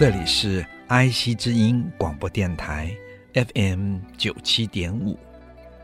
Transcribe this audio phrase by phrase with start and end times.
[0.00, 2.90] 这里是爱惜之音广播电台
[3.34, 5.18] FM 九七点五，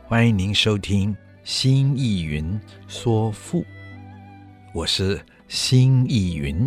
[0.06, 2.58] 欢迎您收听《新艺云
[2.88, 3.60] 说赋》，
[4.72, 6.66] 我是新艺云。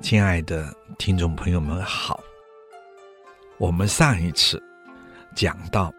[0.00, 2.20] 亲爱的听众朋友们好，
[3.56, 4.60] 我们上一次
[5.36, 5.94] 讲到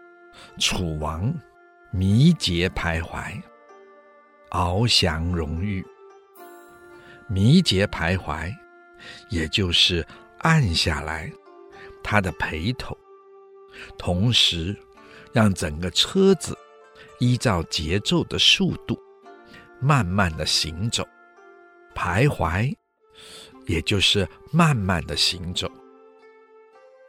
[0.58, 1.34] 楚王
[1.90, 3.40] 迷节徘徊，
[4.50, 5.82] 翱翔荣誉，
[7.26, 8.54] 迷节徘徊。
[9.34, 10.06] 也就是
[10.38, 11.28] 按下来
[12.04, 12.96] 他的陪头，
[13.98, 14.76] 同时
[15.32, 16.56] 让整个车子
[17.18, 18.96] 依照节奏的速度
[19.80, 21.04] 慢慢的行走，
[21.96, 22.72] 徘徊，
[23.66, 25.68] 也就是慢慢的行走。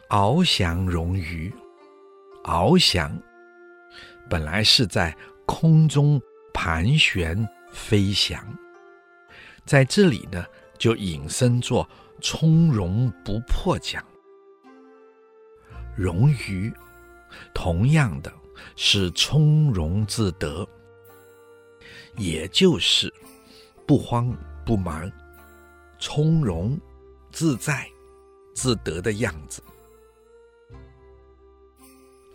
[0.10, 1.54] 翱翔荣誉，
[2.44, 3.22] 翱翔
[4.28, 6.20] 本来是在空中
[6.56, 8.44] 盘旋飞翔，
[9.64, 10.44] 在这里呢。
[10.78, 11.88] 就引申作
[12.28, 14.04] 从容不迫讲。
[15.96, 16.74] 荣于，
[17.54, 18.34] 同样的
[18.76, 20.68] 是从容自得，
[22.18, 23.14] 也就是
[23.86, 25.10] 不慌不忙、
[26.00, 26.76] 从容
[27.32, 27.88] 自在、
[28.56, 29.62] 自得的样子。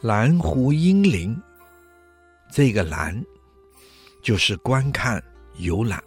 [0.02, 1.36] 蓝湖英灵，
[2.52, 3.20] 这个蓝
[4.22, 5.20] 就是观看
[5.56, 6.00] 游览。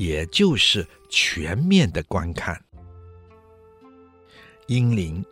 [0.00, 2.58] 也就是全面的观看。
[4.66, 5.22] 英灵，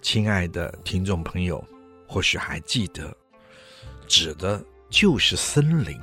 [0.00, 1.62] 亲爱的听众朋友，
[2.08, 3.14] 或许还记得，
[4.08, 6.00] 指的就是森林。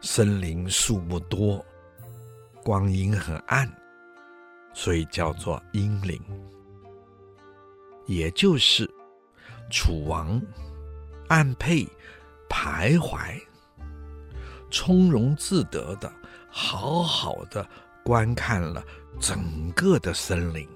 [0.00, 1.62] 森林树木多，
[2.64, 3.70] 光阴很暗，
[4.72, 6.18] 所以叫做阴灵。
[8.06, 8.90] 也就是
[9.68, 10.40] 楚王
[11.28, 11.86] 按軼
[12.48, 13.38] 徘徊，
[14.70, 16.10] 从容自得的。
[16.50, 17.66] 好好的
[18.04, 18.84] 观看了
[19.20, 20.68] 整个的森林，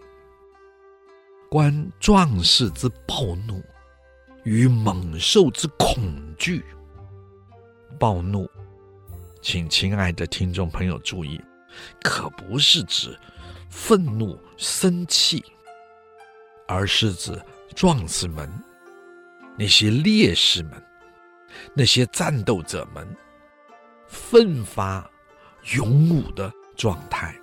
[1.51, 3.63] 观壮士之暴怒
[4.45, 5.99] 与猛兽之恐
[6.37, 6.65] 惧。
[7.99, 8.49] 暴怒，
[9.43, 11.41] 请亲爱的听众朋友注意，
[12.03, 13.19] 可不是指
[13.69, 15.45] 愤怒、生气，
[16.67, 17.41] 而是指
[17.75, 18.51] 壮士们、
[19.57, 20.83] 那些烈士们、
[21.73, 23.07] 那些战斗者们
[24.07, 25.09] 奋发。
[25.73, 27.35] 勇武的状态，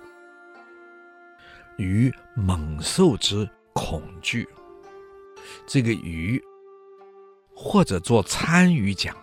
[1.76, 4.48] 与猛兽之恐惧，
[5.66, 6.40] 这个“与”
[7.52, 9.16] 或者做参与讲。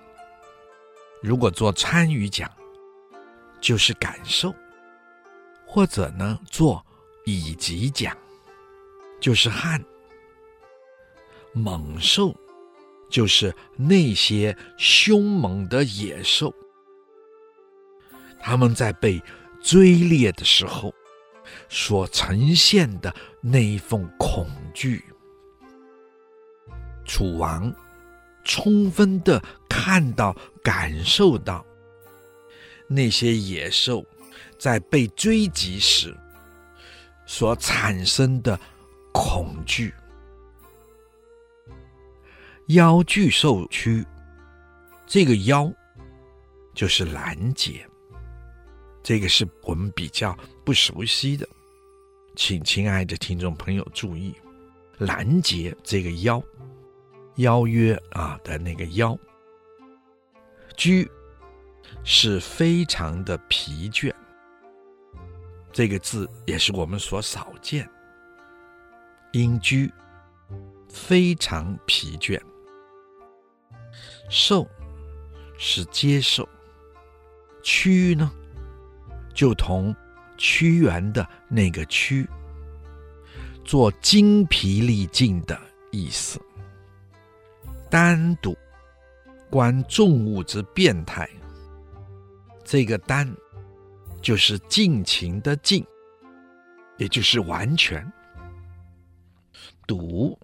[1.21, 2.51] 如果做参与讲，
[3.61, 4.53] 就是感受；
[5.65, 6.85] 或者呢，做
[7.25, 8.15] 以及讲，
[9.19, 9.83] 就是汗。
[11.53, 12.35] 猛兽
[13.09, 16.53] 就是那些凶猛的野兽。
[18.39, 19.21] 他们在被
[19.61, 20.93] 追猎的时候，
[21.67, 25.03] 所呈现的那一份恐惧，
[27.05, 27.73] 楚王
[28.43, 31.65] 充分的看到、感受到
[32.87, 34.05] 那些野兽
[34.57, 36.15] 在被追击时
[37.25, 38.59] 所产生的
[39.11, 39.93] 恐惧。
[42.67, 44.05] 妖巨兽区，
[45.07, 45.71] 这个妖
[46.73, 47.88] 就是拦截。
[49.09, 51.49] 这个是我们比较不熟悉的，
[52.35, 54.35] 请亲爱的听众朋友注意，
[54.99, 56.39] 拦截这个邀，
[57.37, 59.17] 邀约啊的那个邀，
[60.77, 61.09] 居
[62.03, 64.13] 是非常的疲倦，
[65.71, 67.89] 这个字也是我们所少见，
[69.31, 69.91] 因居
[70.87, 72.39] 非常疲倦，
[74.29, 74.69] 受
[75.57, 76.47] 是接受，
[77.63, 78.31] 屈呢？
[79.39, 79.95] 就同
[80.37, 82.27] 屈原的那个屈，
[83.63, 85.57] 做精疲力尽的
[85.91, 86.37] 意思。
[87.89, 88.53] 单独，
[89.49, 91.25] 观众物之变态。
[92.65, 93.33] 这个单
[94.21, 95.87] 就是尽情的尽，
[96.97, 98.05] 也就是完全。
[99.87, 100.37] 独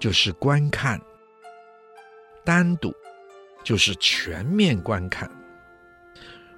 [0.00, 1.00] 就是观看，
[2.44, 2.92] 单独
[3.62, 5.30] 就是全面观看。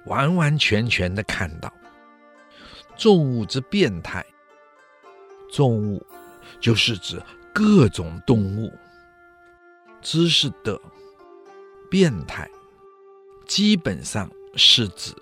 [0.05, 1.71] 完完全全的看到，
[2.95, 4.25] 众物之变态。
[5.51, 6.05] 众物
[6.59, 7.21] 就是指
[7.53, 8.71] 各种动物。
[10.01, 10.77] 知识的
[11.89, 12.49] 变态，
[13.47, 15.13] 基本上是指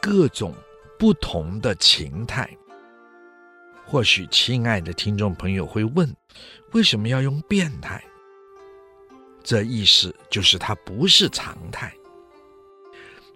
[0.00, 0.54] 各种
[0.96, 2.48] 不同的情态。
[3.84, 6.14] 或许亲爱的听众朋友会问：
[6.72, 8.04] 为什么要用变态？
[9.42, 11.92] 这意思就是它不是常态，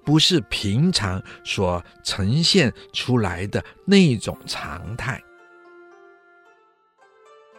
[0.08, 5.22] 不是平常所呈现出来的那种常态。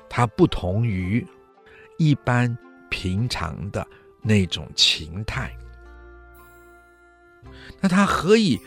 [0.09, 1.23] 它不同于
[1.99, 2.57] 一般。
[2.91, 3.85] 平常的
[4.19, 5.55] 那种情态，
[7.79, 8.59] 那它何以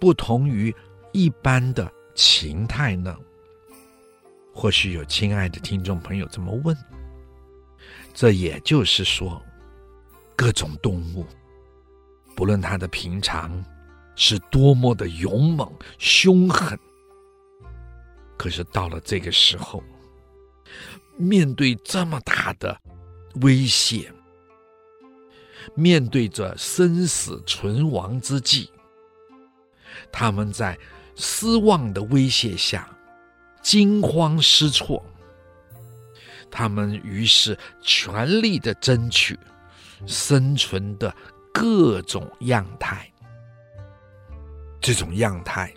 [0.00, 0.74] 不同于
[1.12, 3.16] 一般的情态呢？
[4.52, 6.76] 或许有亲爱的听众朋友这么问。
[8.12, 9.40] 这也就是说，
[10.34, 11.24] 各种动物，
[12.38, 13.64] 不论他的平常
[14.14, 15.68] 是多么的勇猛
[15.98, 16.78] 凶狠，
[18.36, 19.82] 可是到了这个时候，
[21.16, 22.80] 面对这么大的
[23.40, 24.12] 威胁，
[25.74, 28.70] 面对着生死存亡之际，
[30.12, 30.78] 他们在
[31.16, 32.88] 失望的威胁下
[33.62, 35.04] 惊慌失措。
[36.52, 39.36] 他们于是全力的争取
[40.06, 41.12] 生存的
[41.52, 43.10] 各种样态。
[44.80, 45.72] 这种样态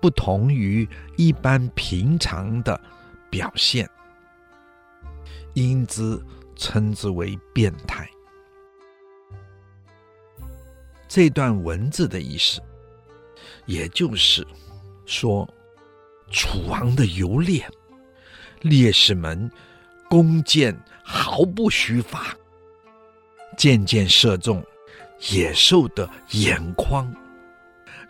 [0.00, 2.80] 不同于一般平常的
[3.30, 3.88] 表现，
[5.54, 6.20] 因之。
[6.54, 8.08] 称之为变态。
[11.08, 12.62] 这段文字的意思，
[13.66, 14.46] 也就是
[15.04, 15.48] 说，
[16.30, 17.68] 楚王的游猎，
[18.60, 19.50] 猎士们
[20.08, 22.32] 弓箭毫不虚发，
[23.56, 24.64] 渐渐射中
[25.30, 27.12] 野兽的眼眶，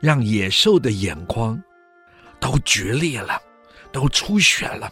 [0.00, 1.62] 让野兽的眼眶
[2.40, 3.40] 都决裂了，
[3.92, 4.90] 都出血了。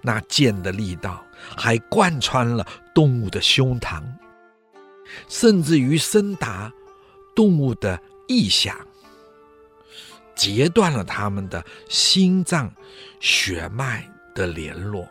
[0.00, 1.24] 那箭的力道
[1.56, 4.02] 还贯穿了动物的胸膛，
[5.28, 6.72] 甚至于深达
[7.34, 7.98] 动物的
[8.28, 8.76] 臆想，
[10.34, 12.70] 截断了他们的心脏
[13.20, 15.08] 血脉的联络。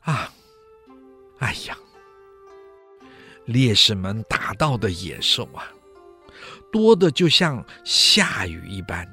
[0.00, 0.30] 啊，
[1.38, 1.76] 哎呀，
[3.44, 5.68] 烈士们打到的野兽啊，
[6.70, 9.08] 多的就像下雨一般，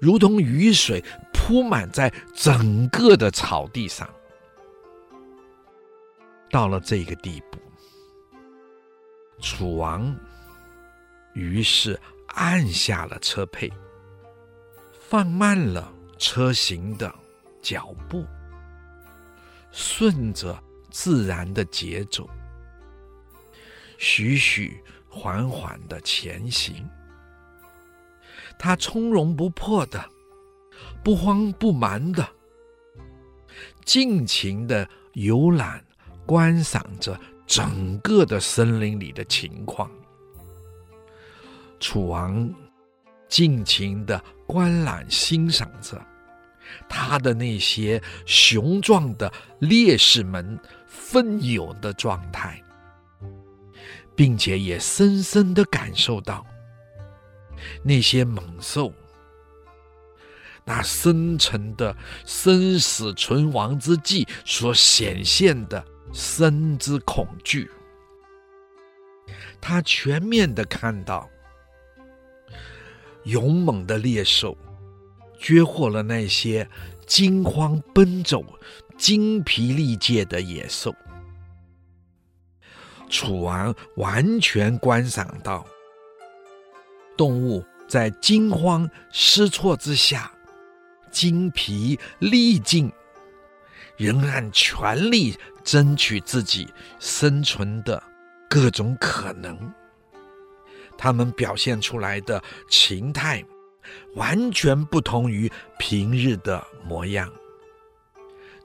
[0.00, 1.02] 如同雨水。
[1.48, 4.12] 铺满在整个的草地上，
[6.50, 7.60] 到了这个地步，
[9.40, 10.12] 楚王
[11.34, 11.96] 于是
[12.34, 13.70] 按下了车辔，
[15.08, 17.14] 放慢了车行的
[17.62, 18.26] 脚步，
[19.70, 20.60] 顺着
[20.90, 22.28] 自然的节奏，
[23.98, 26.88] 徐徐缓缓的前行，
[28.58, 30.04] 他从容不迫的。
[31.02, 32.28] 不慌不忙的，
[33.84, 35.82] 尽情的游览、
[36.26, 39.88] 观赏着整个的森林里的情况。
[41.78, 42.52] 楚王
[43.28, 46.04] 尽情的观览、欣赏着
[46.88, 52.60] 他的那些雄壮的烈士们奋勇的状态，
[54.16, 56.44] 并且也深深的感受到
[57.82, 58.92] 那些猛兽。
[60.64, 67.70] 那深沉的生死存亡之际所显现的生之恐惧，
[69.60, 71.30] 他全面的看到
[73.22, 74.58] 勇猛的猎兽
[75.38, 76.68] 攫获了那些
[77.06, 78.44] 惊慌奔走、
[78.98, 80.92] 精疲力竭的野兽。
[83.08, 85.66] 楚王完全观赏到
[87.16, 90.30] 动物在惊慌失措之下。
[91.08, 92.92] 精疲力尽，
[93.96, 95.34] 仍然全力
[95.64, 98.02] 争取自己生存的
[98.50, 99.72] 各种可能。
[100.98, 103.42] 他们表现出来的情态，
[104.14, 107.32] 完全不同于平日的模样。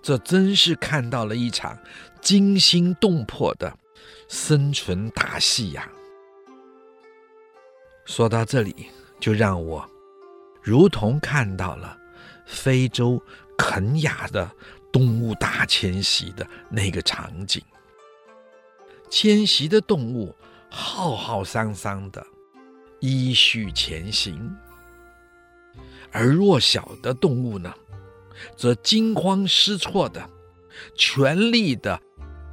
[0.01, 1.77] 这真是看到了一场
[2.19, 3.73] 惊心动魄的
[4.27, 5.91] 生存大戏呀！
[8.05, 8.87] 说到这里，
[9.19, 9.89] 就让我
[10.61, 11.97] 如同看到了。
[12.43, 13.21] 非洲
[13.57, 14.51] 肯亚的
[14.91, 17.63] 动物大迁徙的那个场景，
[19.09, 20.35] 迁徙的动物
[20.69, 22.25] 浩浩汤汤的
[22.99, 24.53] 依序前行，
[26.11, 27.73] 而弱小的动物呢，
[28.57, 30.29] 则惊慌失措的
[30.95, 32.01] 全力的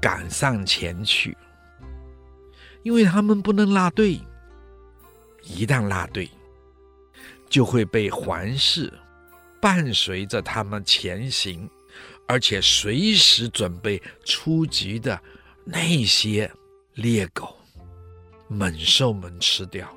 [0.00, 1.36] 赶上前去，
[2.82, 4.20] 因为他们不能落队，
[5.42, 6.30] 一旦落队，
[7.48, 8.92] 就会被环视，
[9.60, 11.68] 伴随着他们前行，
[12.26, 15.20] 而且随时准备出击的
[15.64, 16.50] 那些
[16.94, 17.56] 猎狗、
[18.46, 19.92] 猛兽们吃掉。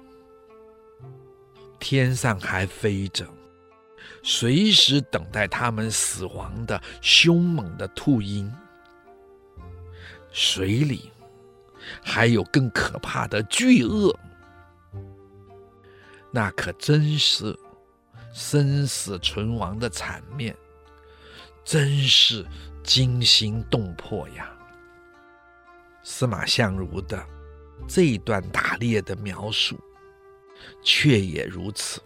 [1.79, 3.27] 天上还飞着，
[4.24, 8.51] 随时等待他们死亡的凶猛的秃鹰。
[10.31, 11.11] 水里
[12.01, 14.17] 还有更可怕的巨鳄。
[16.31, 17.57] 那可真是
[18.33, 20.55] 生死存亡的场面，
[21.65, 22.45] 真是
[22.83, 24.50] 惊心动魄呀！
[26.03, 27.23] 司马相如的
[27.88, 29.77] 这一段打猎的描述，
[30.81, 32.01] 却也如此，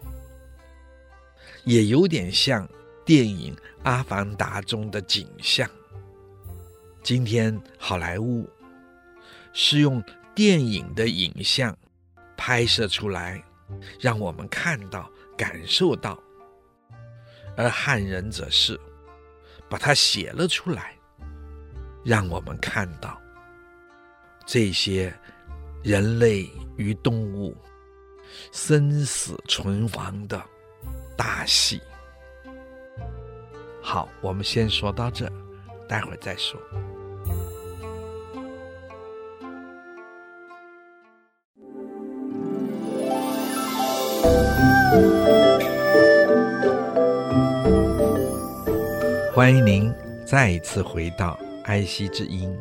[1.64, 2.68] 也有点像
[3.04, 3.54] 电影
[3.84, 5.70] 《阿凡达》中的景象。
[7.06, 8.50] 今天好莱坞
[9.52, 10.02] 是用
[10.34, 11.72] 电影的影像
[12.36, 13.40] 拍摄出来。
[14.00, 16.20] 让我们看到、感受到，
[17.56, 18.78] 而汉人则是
[19.68, 20.96] 把它写了出来，
[22.04, 23.20] 让我们看到
[24.44, 25.14] 这些
[25.84, 27.56] 人类与动物
[28.50, 30.44] 生死存亡的
[31.16, 31.80] 大戏。
[33.80, 35.30] 好，我们先说到这，
[35.88, 36.60] 待会儿再说。
[49.36, 49.92] 欢迎您
[50.24, 52.56] 再一次回到爱惜之音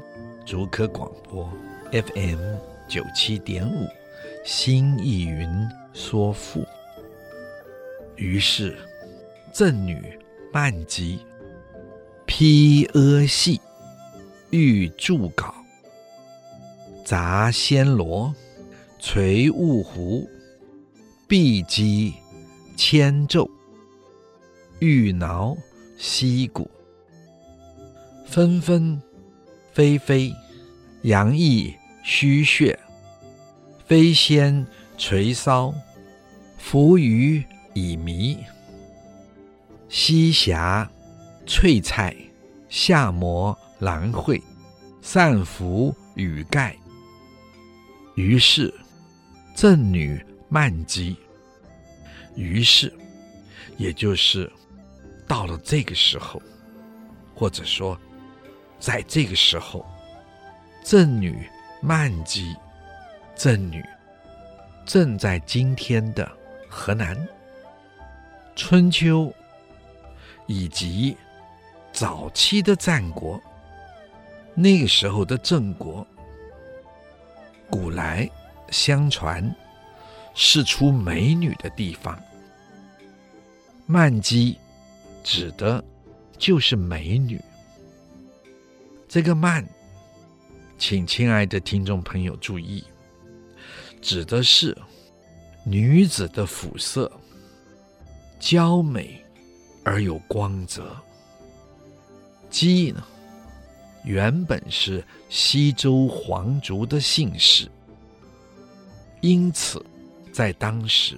[0.45, 1.49] 竹科广播
[1.89, 3.87] FM 九七点五，
[4.43, 5.47] 新意云
[5.93, 6.65] 说赋。
[8.17, 8.77] 于是，
[9.53, 10.19] 赠女
[10.51, 11.19] 漫姬
[12.25, 13.61] 披阿细，
[14.49, 15.55] 欲铸稿，
[17.05, 18.35] 杂暹罗，
[18.99, 20.29] 垂兀狐，
[21.25, 22.13] 碧鸡
[22.75, 23.49] 千昼，
[24.79, 25.55] 欲挠。
[25.97, 26.69] 溪谷，
[28.25, 29.01] 纷纷
[29.71, 30.33] 飞飞，
[31.03, 31.73] 洋溢
[32.03, 32.77] 虚穴，
[33.85, 34.65] 飞仙
[34.97, 35.73] 垂搔，
[36.57, 38.37] 浮鱼已迷。
[39.87, 40.89] 溪霞
[41.45, 42.15] 翠菜，
[42.67, 44.41] 夏摩兰蕙，
[45.01, 46.75] 散浮雨盖。
[48.15, 48.73] 于是，
[49.55, 51.15] 郑女漫姬。
[52.35, 52.93] 于是，
[53.77, 54.51] 也就是。
[55.27, 56.41] 到了这个时候，
[57.35, 57.97] 或者说，
[58.79, 59.85] 在这个时候，
[60.83, 61.49] 郑女
[61.81, 62.55] 曼姬，
[63.35, 63.83] 郑女
[64.85, 66.31] 正在今天的
[66.69, 67.17] 河南。
[68.55, 69.33] 春秋
[70.47, 71.17] 以及
[71.91, 73.41] 早期的战国，
[74.53, 76.05] 那个时候的郑国，
[77.69, 78.29] 古来
[78.69, 79.53] 相传
[80.33, 82.17] 是出美女的地方。
[83.87, 84.57] 曼姬。
[85.25, 85.83] 指的，
[86.37, 87.41] 就是美女。
[89.09, 89.67] 这个“曼”，
[90.77, 92.83] 请亲爱的听众朋友注意，
[94.03, 94.77] 指的是
[95.63, 97.11] 女子的肤色，
[98.39, 99.19] 娇美
[99.83, 100.95] 而有光泽。
[102.51, 103.03] 姬呢，
[104.03, 107.67] 原本是西周皇族的姓氏，
[109.21, 109.83] 因此
[110.31, 111.17] 在当时，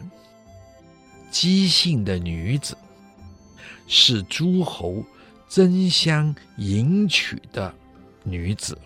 [1.30, 2.74] 姬姓的女子。
[3.88, 5.04] 是诸侯
[5.48, 7.74] 争相迎娶的
[8.24, 8.78] 女子，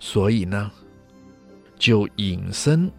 [0.00, 0.72] 所以呢，
[1.78, 2.90] 就引申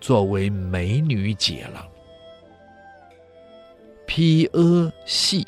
[0.00, 1.86] 作为美女姐了。
[4.06, 5.46] 披阿细，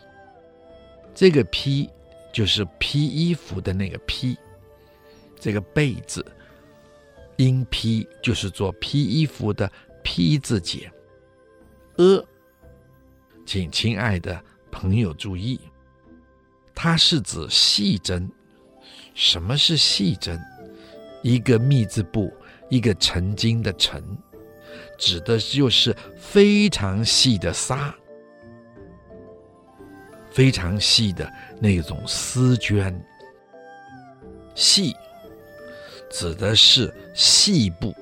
[1.15, 1.89] 这个披
[2.33, 4.37] 就是披衣服的那个披，
[5.41, 6.25] 这个贝字
[7.39, 9.73] 音披就是做披衣服的
[10.05, 10.93] 披字节，
[11.97, 12.25] 阿。
[13.45, 15.61] 请亲爱的朋友注意，
[16.75, 18.31] 它是指细针。
[19.15, 20.41] 什么是细针？
[21.23, 22.33] 一个密字部，
[22.71, 24.03] 一个曾经的曾，
[24.99, 27.95] 指的就是非常细的纱，
[30.31, 31.31] 非常细的
[31.61, 32.95] 那种丝绢。
[34.55, 34.97] 细
[36.11, 37.95] 指的是细布。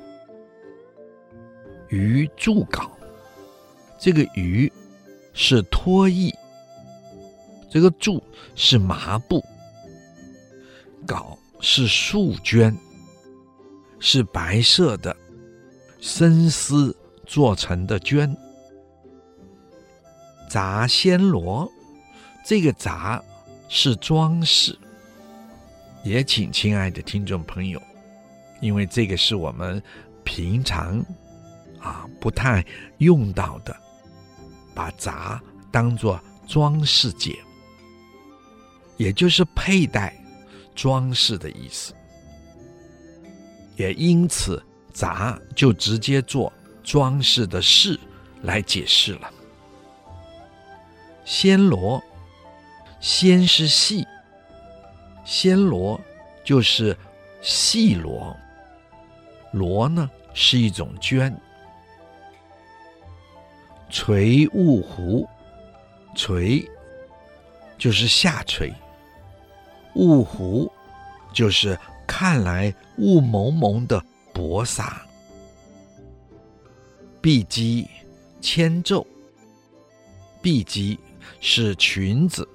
[1.88, 2.96] 欲铸稿，
[3.98, 4.72] 这个欲。
[5.42, 6.30] 是脱衣，
[7.70, 8.22] 这个柱
[8.54, 9.42] 是麻布，
[11.06, 12.76] 稿是素绢，
[13.98, 15.16] 是白色的。
[15.98, 16.94] 生丝
[17.26, 18.36] 做成的绢。
[20.50, 21.66] 杂仙罗，
[22.44, 23.22] 这个杂
[23.66, 24.78] 是装饰，
[26.04, 27.80] 也请亲爱的听众朋友，
[28.60, 29.82] 因为这个是我们
[30.22, 31.02] 平常
[31.78, 32.62] 啊不太
[32.98, 33.74] 用到的，
[34.80, 35.38] 把杂
[35.70, 36.18] 当作
[36.48, 37.36] 装饰件，
[38.96, 40.18] 也就是佩戴、
[40.74, 41.92] 装饰的意思。
[43.76, 46.50] 也因此，杂就直接做
[46.82, 48.00] 装饰的饰
[48.40, 49.30] 来解释了。
[51.26, 52.02] 暹罗，
[53.02, 54.06] 暹是细，
[55.26, 56.00] 暹罗
[56.42, 56.96] 就是
[57.42, 58.34] 细罗，
[59.52, 61.30] 罗呢是一种绢。
[63.90, 65.28] 垂雾湖，
[66.14, 66.66] 垂
[67.76, 68.72] 就是下垂，
[69.94, 70.70] 雾湖
[71.32, 75.02] 就是看来雾蒙蒙的薄纱。
[77.20, 77.86] 碧鸡，
[78.40, 79.06] 千皱，
[80.40, 80.98] 碧鸡。
[81.42, 82.46] 是裙子，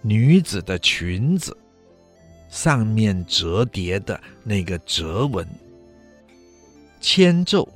[0.00, 1.54] 女子的裙子，
[2.48, 5.46] 上面折叠的那个折纹。
[7.00, 7.68] 千皱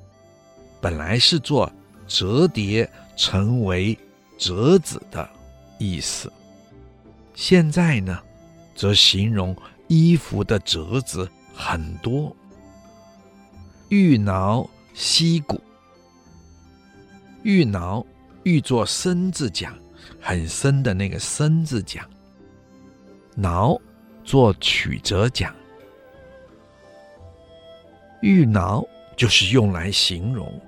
[0.80, 1.70] 本来是做
[2.12, 3.98] 折叠成为
[4.36, 5.26] 折子的
[5.78, 6.30] 意思，
[7.34, 8.20] 现在呢，
[8.74, 9.56] 则形容
[9.88, 12.36] 衣服的折子很多。
[13.88, 15.58] 玉挠溪谷，
[17.44, 18.04] 玉挠
[18.42, 19.74] 玉作深字讲。
[20.20, 22.08] 很深的那个深字讲，
[23.34, 23.80] 挠
[24.22, 25.52] 做曲折讲，
[28.20, 30.60] 玉挠就是用来形容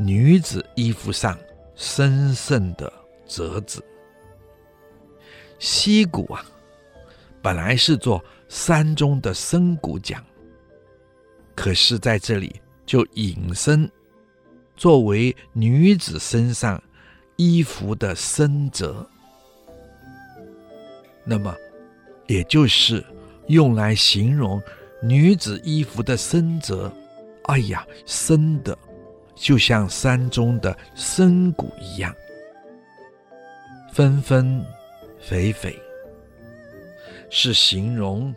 [0.00, 1.38] 女子衣服上
[1.74, 2.90] 深深的
[3.26, 3.84] 折子。
[5.58, 6.42] 溪谷啊，
[7.42, 10.24] 本来是做山中的深谷讲，
[11.54, 13.90] 可是在这里就引申
[14.74, 16.82] 作为女子身上。
[17.36, 19.08] 衣服的深折，
[21.24, 21.56] 那么
[22.26, 23.02] 也就是
[23.46, 24.62] 用来形容
[25.02, 26.92] 女子衣服的深折。
[27.44, 28.76] 哎呀，深的
[29.40, 32.14] 就像山中的深谷一样。
[33.90, 34.62] 纷纷
[35.20, 35.74] 霏霏
[37.30, 38.34] 是形容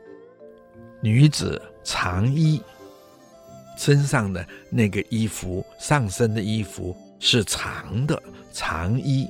[1.01, 2.61] 女子长衣
[3.77, 8.21] 身上的那个衣服，上身的衣服是长的。
[8.53, 9.27] 长衣，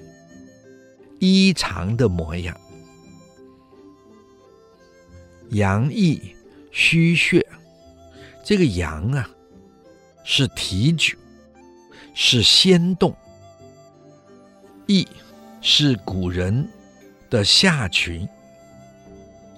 [1.19, 2.55] 衣长的模样。
[5.51, 6.19] 阳翳
[6.71, 7.45] 虚血，
[8.43, 9.29] 这个阳啊，
[10.25, 11.17] 是提举，
[12.13, 13.15] 是先动。
[14.87, 15.07] 翳
[15.61, 16.67] 是古人
[17.29, 18.27] 的下裙，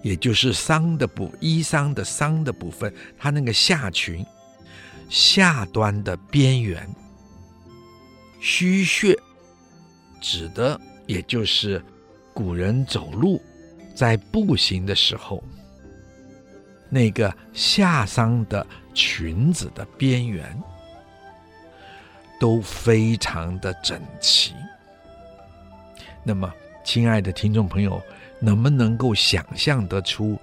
[0.04, 4.26] 也就是裳的部衣裳的裳的部分，它那个下裙
[5.10, 6.88] 下端的边缘。
[8.40, 9.18] 虚穴。
[10.22, 11.80] 指的也就是
[12.34, 13.40] 古人走路
[13.94, 15.44] 在步行的时候，
[16.90, 20.60] 那个下裳的裙子的边缘
[22.46, 24.54] 都非常的整齐。
[26.24, 26.54] 那么，
[26.84, 28.00] 亲爱的听众朋友，
[28.40, 30.38] 能不能够想象得出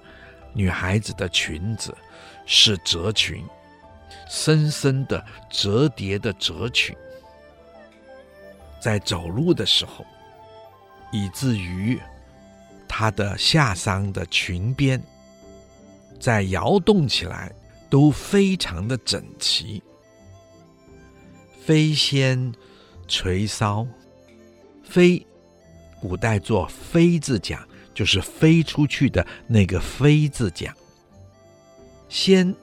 [0.51, 1.95] 女孩子的裙子
[2.45, 3.41] 是褶裙，
[4.29, 6.93] 深深的折叠的褶裙？
[8.81, 10.05] 在走路的时候，
[11.09, 11.97] 以至于
[12.85, 15.01] 她的下裳的裙边
[16.19, 17.49] 在摇动起来
[17.89, 19.81] 都非常的整齐。
[21.65, 22.53] 飞仙
[23.07, 23.87] 垂搔，
[24.83, 25.25] 飞，
[26.01, 30.75] 古代做飞字讲，就是飞出去的那个飞字讲。
[32.09, 32.53] 仙，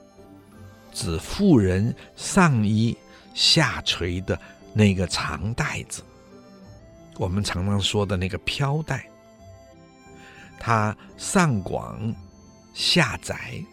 [0.92, 2.94] 指妇人上衣
[3.32, 4.38] 下垂的
[4.74, 6.02] 那个长带子。
[7.16, 9.08] 我们常常说的那个飘带，
[10.58, 12.14] 它上广
[12.74, 13.64] 下窄，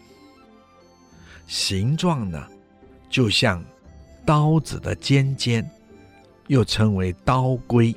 [1.46, 2.48] 形状呢，
[3.10, 3.62] 就像
[4.24, 5.68] 刀子的尖尖，
[6.48, 7.94] 又称为刀圭。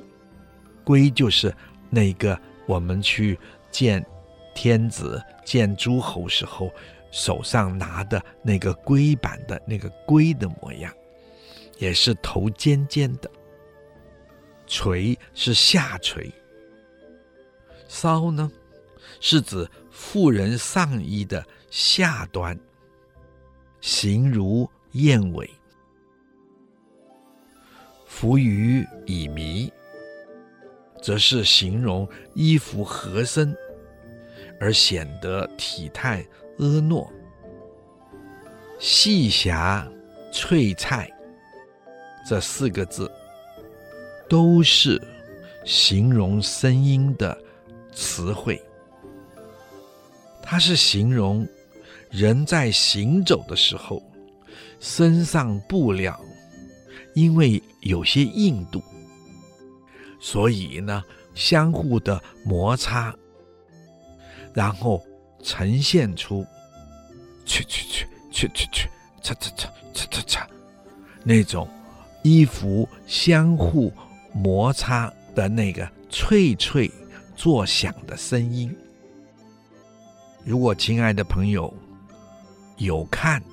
[0.84, 1.54] 圭就是
[1.90, 3.38] 那个我们去
[3.70, 4.04] 见
[4.54, 6.70] 天子、见诸侯时候
[7.10, 10.92] 手上拿的那个圭板的那个圭的模样，
[11.78, 13.30] 也是头尖尖的。
[14.66, 16.32] 垂是下垂，
[17.88, 18.50] 搔呢，
[19.20, 22.58] 是指妇人上衣的下端，
[23.80, 25.48] 形如燕尾。
[28.14, 29.72] 浮于以靡，
[31.00, 33.56] 则是形容衣服合身
[34.60, 36.24] 而显得体态
[36.58, 37.04] 婀娜。
[38.78, 39.90] 细霞
[40.30, 41.10] 翠菜，
[42.28, 43.10] 这四个字。
[44.28, 44.98] 都是
[45.66, 47.36] 形容声音的
[47.92, 48.58] 词汇，
[50.42, 51.46] 它是形容
[52.08, 54.02] 人在行走的时候，
[54.80, 56.18] 身上布料
[57.14, 58.82] 因为有些硬度，
[60.20, 61.02] 所以呢，
[61.34, 63.14] 相互的摩擦，
[64.54, 65.02] 然后
[65.42, 66.46] 呈现出
[67.44, 68.88] 去去去去去去
[69.22, 70.48] 擦擦擦擦擦擦
[71.24, 71.68] 那种
[72.22, 73.92] 衣服相互
[74.32, 76.90] 摩擦的那个脆脆
[77.36, 78.74] 作响的声音。
[80.44, 81.72] 如果亲爱的朋友
[82.78, 83.40] 有看《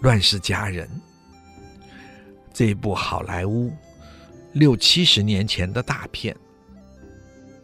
[0.00, 0.86] 乱世佳人》
[2.52, 3.72] 这一部好莱坞
[4.52, 6.36] 六七十年前的大片，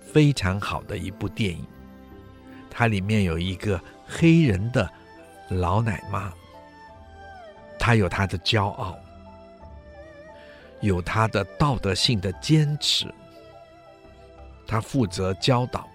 [0.01, 1.67] 非常好的一部电影。
[2.71, 4.89] 它里面有一个黑人的
[5.49, 6.33] 老奶妈，
[7.79, 8.97] 她有她的骄傲，
[10.81, 13.13] 有她的道德性的坚持，
[14.67, 15.89] 她负责教导。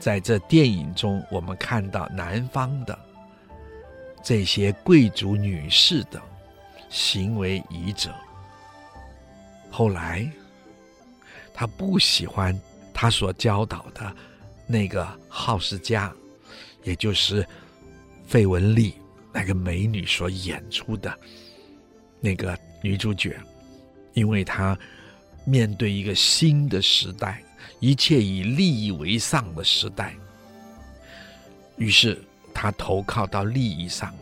[0.00, 2.98] 在这电影中，我们看到南方的
[4.22, 6.20] 这些贵族女士的
[6.88, 8.14] 行为仪者。
[9.70, 10.30] 后来，
[11.52, 12.58] 他不喜欢
[12.92, 14.14] 他所教导的
[14.66, 16.12] 那个好事家，
[16.82, 17.46] 也就是
[18.26, 18.94] 费雯丽
[19.32, 21.18] 那个美女所演出的
[22.20, 23.36] 那个女主角，
[24.12, 24.78] 因为她
[25.44, 27.42] 面对一个新的时代。
[27.80, 30.14] 一切以利益为上的时代，
[31.76, 32.22] 于是
[32.54, 34.14] 他投靠到利益上。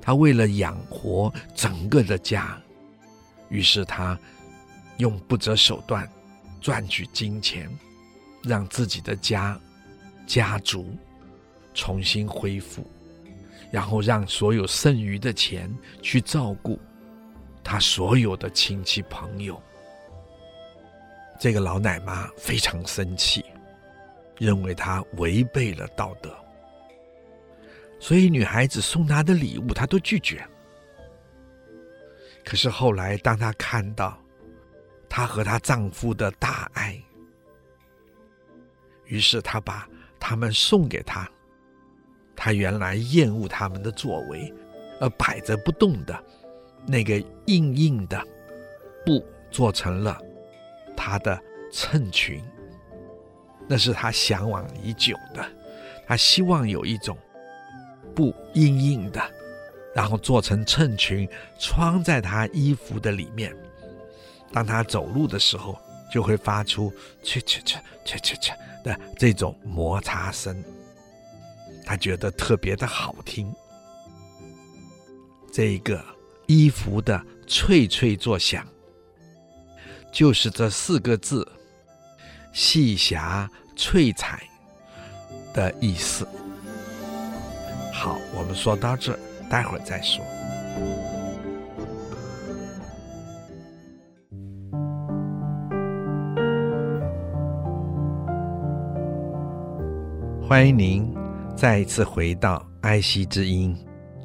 [0.00, 2.58] 他为了养活整个的家，
[3.48, 4.18] 于是他
[4.98, 6.10] 用不择手段
[6.60, 7.70] 赚取金钱，
[8.42, 9.58] 让自己的家
[10.26, 10.96] 家族
[11.74, 12.84] 重新恢复，
[13.70, 15.70] 然后让所有剩余的钱
[16.02, 16.78] 去照顾
[17.62, 19.60] 他所有的亲戚朋友。
[21.38, 23.44] 这个老奶妈非常生气，
[24.38, 26.36] 认为她违背了道德，
[28.00, 30.44] 所以女孩子送她的礼物，她都拒绝。
[32.44, 34.18] 可是后来，当她看到
[35.08, 37.00] 她和她丈夫的大爱，
[39.04, 39.86] 于是她把
[40.18, 41.30] 他们送给她。
[42.34, 44.52] 她原来厌恶他们的作为，
[44.98, 46.24] 而摆着不动的
[46.86, 48.18] 那个硬硬的
[49.04, 50.18] 布，做成了。
[50.96, 51.38] 她的
[51.70, 52.42] 衬裙，
[53.68, 55.46] 那是她向往已久的。
[56.06, 57.16] 她希望有一种
[58.10, 59.22] 布硬硬的，
[59.94, 63.56] 然后做成衬裙，穿在她衣服的里面。
[64.52, 65.78] 当她走路的时候，
[66.12, 66.92] 就会发出
[67.24, 68.52] “嘁嘁嘁嘁嘁嘁”
[68.84, 70.62] 的这种摩擦声。
[71.84, 73.52] 她觉得特别的好听。
[75.52, 76.04] 这一个
[76.46, 78.66] 衣服的脆脆作响。
[80.12, 81.46] 就是这四个字
[82.52, 84.42] “细霞翠彩”
[85.54, 86.26] 的意思。
[88.02, 89.14] 好，我们说到这，
[89.50, 90.24] 待会儿再说。
[100.42, 101.14] 欢迎您
[101.54, 103.76] 再一次回到爱惜之音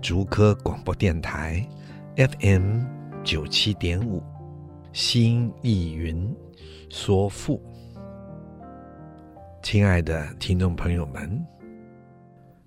[0.02, 1.62] 竹科广播电台
[2.16, 2.80] FM
[3.26, 4.24] 九七点五。
[4.94, 6.34] 心意云
[6.90, 7.62] 说赋，
[9.62, 11.46] 亲爱的听众朋友们，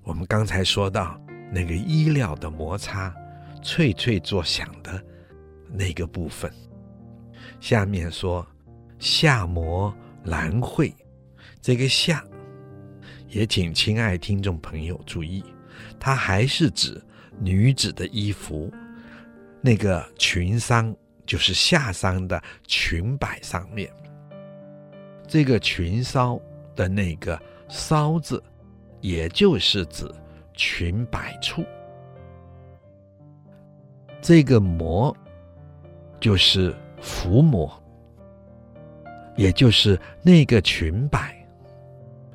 [0.08, 1.20] 我们刚才说到
[1.52, 3.14] 那个衣料的摩擦，
[3.62, 5.04] 脆脆作响的
[5.70, 6.50] 那个部分，
[7.60, 8.44] 下面说
[8.98, 9.94] 夏摩
[10.24, 10.94] 兰蕙，
[11.60, 12.24] 这个夏，
[13.28, 15.44] 也请亲爱听众朋友注意，
[16.00, 16.98] 它还是指
[17.38, 18.72] 女子的衣服，
[19.60, 20.96] 那个裙裳。
[21.26, 23.92] 就是夏裳的裙摆上面，
[25.26, 26.40] 这个裙梢
[26.74, 28.42] 的那个“梢”字，
[29.00, 30.11] 也就是指
[30.54, 31.64] 裙摆处。
[34.20, 35.16] 这个“膜”
[36.20, 37.70] 就是抚摸，
[39.37, 41.37] 也就是那个裙摆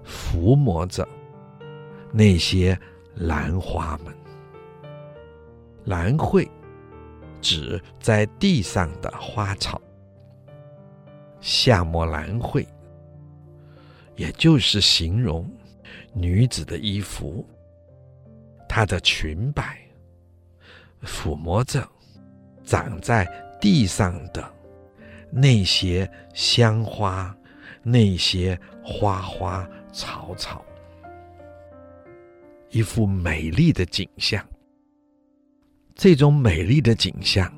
[0.06, 1.08] 抚摸着
[2.12, 2.78] 那些
[3.15, 4.13] 兰花们，
[5.86, 6.49] 兰蕙。
[7.41, 9.82] 指在地上的花草，
[11.41, 12.65] 夏末兰蕙，
[14.15, 15.45] 也就是形容
[16.13, 17.45] 女子的衣服，
[18.69, 19.80] 她的裙摆
[21.04, 21.88] 抚摸着
[22.63, 23.28] 长在
[23.60, 24.47] 地上的
[25.32, 27.36] 那些香花、
[27.82, 30.63] 那些花花草草，
[32.69, 34.45] 一幅美丽的景象。
[35.95, 37.52] 这种美丽的景象，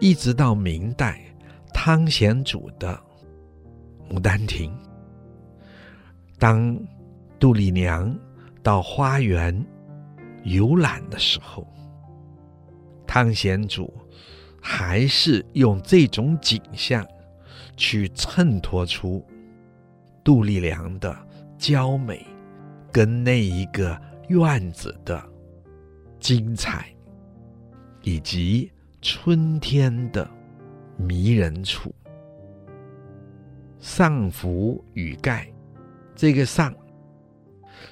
[0.00, 1.20] 一直到明代
[1.74, 2.98] 汤显祖的
[4.14, 4.70] 《牡丹亭》，
[6.38, 6.78] 当
[7.38, 8.16] 杜丽娘
[8.62, 9.64] 到花园
[10.44, 11.66] 游览的时候，
[13.06, 13.92] 汤显祖
[14.60, 17.06] 还是用这种景象
[17.76, 19.24] 去衬托出
[20.24, 21.16] 杜丽娘的
[21.58, 22.26] 娇美，
[22.90, 25.22] 跟那一个院子的
[26.18, 26.86] 精彩，
[28.02, 28.72] 以及
[29.02, 30.28] 春天的
[30.96, 31.94] 迷人处。
[33.78, 35.46] 丧服羽盖，
[36.16, 36.74] 这个丧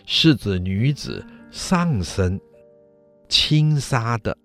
[0.07, 2.40] 是指女子上身
[3.29, 4.37] 轻纱的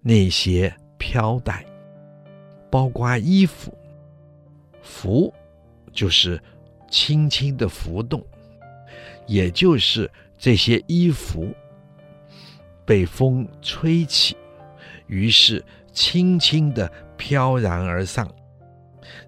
[0.00, 1.64] 那些飘带，
[2.70, 3.76] 包括衣服，
[4.82, 5.32] 浮
[5.92, 6.40] 就是
[6.88, 8.24] 轻轻的浮动，
[9.26, 11.48] 也就是这些衣服
[12.84, 14.36] 被风吹起，
[15.06, 18.30] 于是轻轻的飘然而上，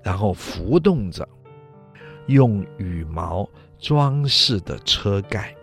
[0.03, 1.27] 然后浮动着。
[2.27, 5.55] 用羽毛装饰的车盖，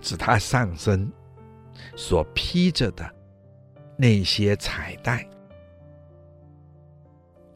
[0.00, 1.10] 指他上身
[1.96, 3.08] 所披着的
[3.96, 5.28] 那些彩带。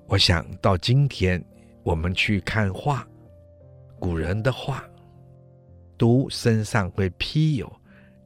[0.07, 1.43] 我想到今天
[1.83, 3.07] 我们去看画，
[3.99, 4.83] 古人的画
[5.97, 7.71] 都身上会披有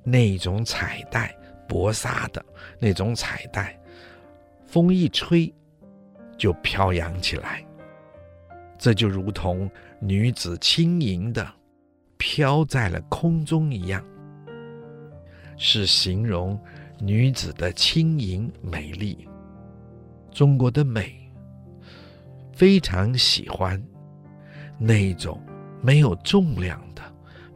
[0.04, 1.36] 那种彩带，
[1.68, 2.44] 薄纱的
[2.78, 3.78] 那种彩带，
[4.66, 5.52] 风一吹
[6.36, 7.64] 就飘扬起来。
[8.78, 9.70] 这就如同
[10.04, 11.48] 女子轻盈的
[12.16, 14.04] 飘在了空中一样，
[15.56, 16.60] 是形容
[16.98, 19.28] 女子的轻盈美丽。
[20.32, 21.16] 中国的美
[22.52, 23.80] 非常喜欢
[24.76, 25.40] 那种
[25.80, 27.02] 没有重量的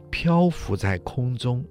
[0.09, 1.61] 漂浮在空中，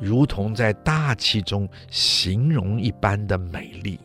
[0.00, 3.98] 如同在大气中形容一般的美丽。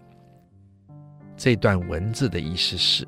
[1.38, 3.08] 这段文字的意思是。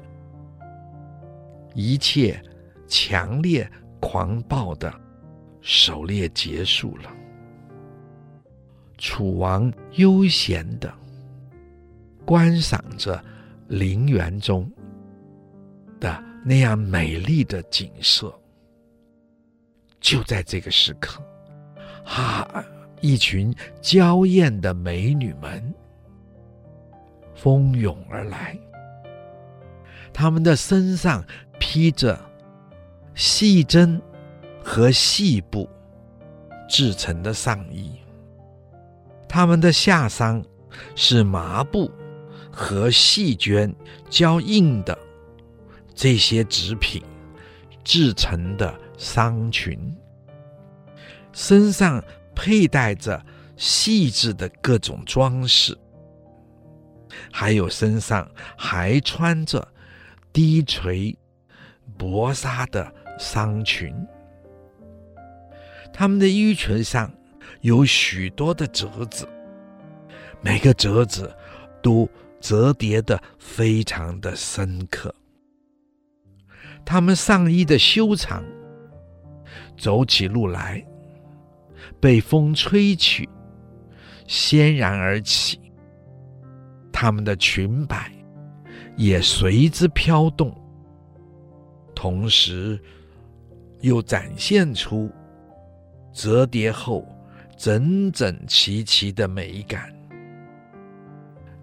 [1.75, 2.41] 一切
[2.87, 4.91] 强烈狂暴的
[5.59, 7.13] 狩猎结束了，
[8.97, 10.91] 楚王悠闲地
[12.23, 13.21] 观赏着
[13.67, 14.71] 陵园中
[15.99, 18.33] 的那样美丽的景色。
[19.99, 21.21] 就在这个时刻，
[22.05, 22.63] 哈，
[23.01, 25.73] 一群娇艳的美女们
[27.33, 28.57] 蜂拥而来，
[30.13, 31.21] 她们的身上。
[31.67, 32.17] 披着
[33.15, 33.99] 细针
[34.63, 35.67] 和细布
[36.69, 37.99] 制成的上衣，
[39.27, 40.45] 他们的下裳
[40.95, 41.91] 是麻布
[42.51, 43.73] 和细绢
[44.11, 44.95] 交印的
[45.95, 47.03] 这些纸品
[47.83, 49.97] 制成的裳裙，
[51.33, 52.01] 身上
[52.35, 53.19] 佩戴着
[53.57, 55.75] 细致的各种装饰，
[57.31, 59.67] 还有身上还穿着
[60.31, 61.17] 低垂。
[61.97, 63.95] 薄纱的裳裙，
[65.93, 67.11] 他们的衣裙上
[67.61, 69.27] 有许多的褶子，
[70.41, 71.33] 每个褶子
[71.81, 72.09] 都
[72.41, 75.13] 折叠得非常的深刻。
[76.83, 78.43] 他们上衣的修长，
[79.77, 80.85] 走起路来
[81.99, 83.27] 被风吹起，
[84.27, 85.59] 掀然而起，
[86.91, 88.11] 他们的裙摆
[88.97, 90.53] 也随之飘动。
[92.05, 92.79] 同时，
[93.81, 95.09] 又展现出
[96.13, 97.03] 折叠后
[97.57, 99.91] 整整齐齐的美感。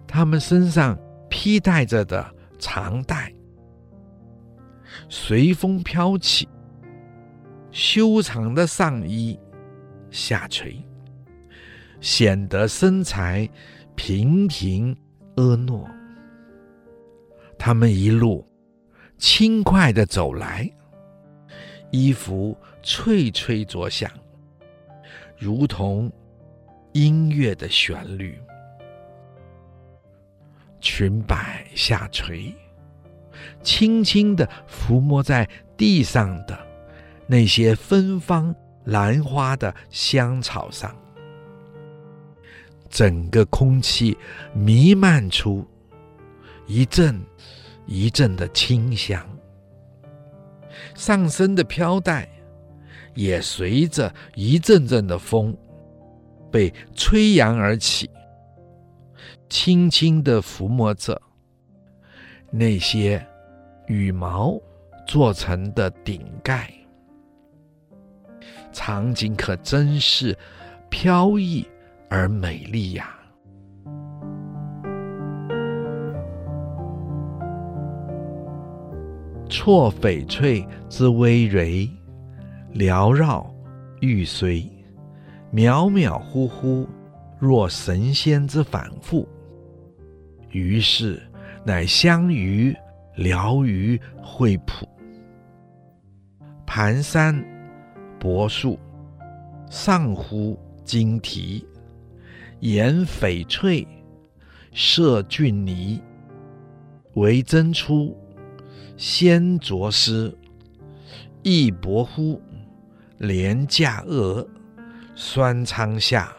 [0.05, 2.29] 他们身上披戴着的
[2.59, 3.33] 长带，
[5.07, 6.45] 随风飘起；
[7.71, 9.39] 修长的上衣
[10.11, 10.75] 下垂，
[12.01, 13.49] 显得身材
[13.95, 14.93] 平平
[15.37, 15.89] 婀娜。
[17.57, 18.45] 他们一路。
[19.23, 20.69] 轻快的走来，
[21.91, 24.11] 衣服脆脆作响，
[25.37, 26.11] 如同
[26.91, 28.37] 音乐的旋律。
[30.81, 32.53] 裙摆下垂，
[33.61, 36.59] 轻轻的抚摸在地上的
[37.25, 40.93] 那些芬芳兰花的香草上，
[42.89, 44.17] 整个空气
[44.53, 45.65] 弥漫出
[46.67, 47.17] 一阵。
[47.85, 49.25] 一阵的清香，
[50.95, 52.27] 上身的飘带
[53.13, 55.55] 也随着一阵阵的风
[56.51, 58.09] 被吹扬而起，
[59.49, 61.21] 轻轻地抚摸着
[62.49, 63.25] 那些
[63.87, 64.59] 羽毛
[65.05, 66.71] 做成的顶盖，
[68.71, 70.37] 场景可真是
[70.89, 71.67] 飘逸
[72.09, 73.19] 而美丽呀！
[79.53, 81.87] 错翡翠之葳蕤，
[82.73, 83.53] 缭绕
[84.01, 84.67] 玉髓，
[85.53, 86.89] 渺渺乎乎，
[87.37, 89.29] 若神仙之反复。
[90.49, 91.21] 于是
[91.63, 92.75] 乃相于
[93.15, 94.89] 聊于惠普。
[96.65, 97.39] 盘山
[98.19, 98.79] 柏树，
[99.69, 101.63] 上乎荆棘，
[102.59, 103.87] 言翡翠，
[104.71, 106.01] 射峻泥。
[107.13, 108.17] 为真出，
[108.95, 110.37] 先着丝，
[111.41, 112.41] 异薄乎？
[113.17, 114.45] 廉价恶，
[115.15, 116.35] 酸苍下，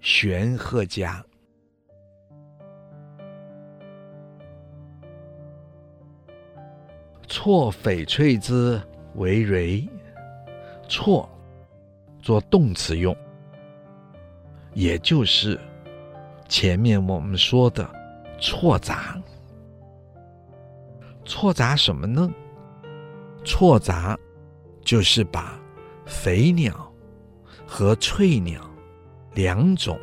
[0.00, 1.24] 玄鹤家。
[7.26, 8.80] 错翡翠之
[9.16, 9.88] 为蕊，
[10.88, 11.28] 错
[12.20, 13.16] 做动词用，
[14.74, 15.58] 也就是
[16.48, 17.88] 前面我们说的
[18.40, 19.20] 错杂。
[21.26, 22.32] 错杂什么呢？
[23.44, 24.18] 错杂
[24.82, 25.60] 就是把
[26.06, 26.92] 肥鸟
[27.66, 28.68] 和翠鸟
[29.34, 29.98] 两种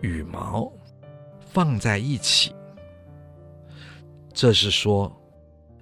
[0.00, 0.70] 羽毛
[1.40, 2.54] 放在一起。
[4.32, 5.10] 这是说，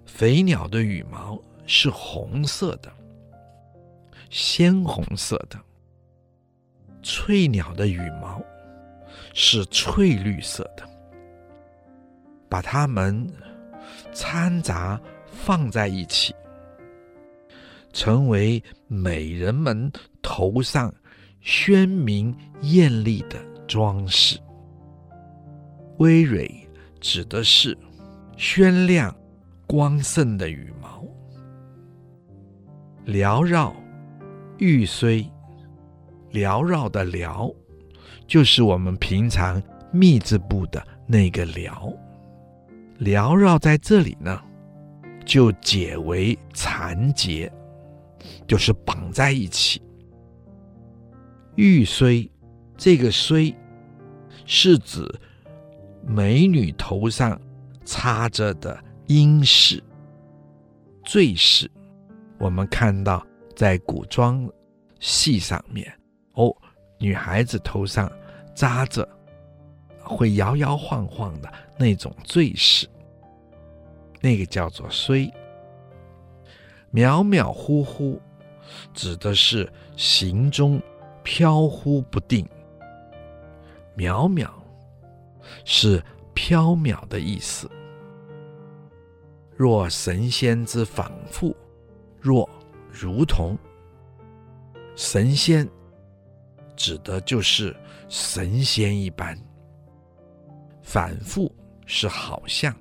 [0.04, 2.92] 肥鸟的羽毛是红色的，
[4.30, 5.58] 鲜红色的；
[7.02, 8.42] 翠鸟的羽毛
[9.34, 10.88] 是翠绿色的。
[12.48, 13.26] 把它们。
[14.16, 14.98] 掺杂
[15.30, 16.34] 放在一起，
[17.92, 20.92] 成为美人们头上
[21.42, 24.38] 鲜明艳丽的装饰。
[25.98, 26.50] 葳蕤
[26.98, 27.76] 指的是
[28.38, 29.14] 鲜亮
[29.66, 31.04] 光盛的羽毛。
[33.04, 33.76] 缭绕，
[34.56, 35.30] 玉虽，
[36.32, 37.54] 缭绕的缭，
[38.26, 41.94] 就是我们平常密字部的那个缭。
[42.98, 44.40] 缭绕在这里呢，
[45.24, 47.52] 就解为缠结，
[48.46, 49.82] 就是绑在一起。
[51.56, 52.28] 玉髓，
[52.76, 53.54] 这个髓
[54.44, 55.02] 是指
[56.06, 57.40] 美女头上
[57.84, 59.82] 插着的缨饰、
[61.02, 61.70] 坠饰。
[62.38, 64.46] 我们看到在古装
[65.00, 65.90] 戏上面，
[66.34, 66.54] 哦，
[66.98, 68.10] 女孩子头上
[68.54, 69.08] 扎着
[69.98, 71.52] 会摇摇晃晃的。
[71.78, 72.88] 那种坠饰，
[74.20, 75.32] 那个叫做髓。
[76.92, 78.20] 渺渺乎乎，
[78.94, 80.80] 指的是行中
[81.22, 82.48] 飘忽不定。
[83.96, 84.48] 渺渺
[85.64, 86.02] 是
[86.34, 87.70] 飘渺的意思。
[89.54, 91.54] 若神仙之仿佛，
[92.20, 92.48] 若
[92.90, 93.56] 如同
[94.94, 95.68] 神仙，
[96.74, 97.76] 指的就是
[98.08, 99.38] 神仙一般。
[100.82, 101.50] 反复。
[101.86, 102.74] 是好像，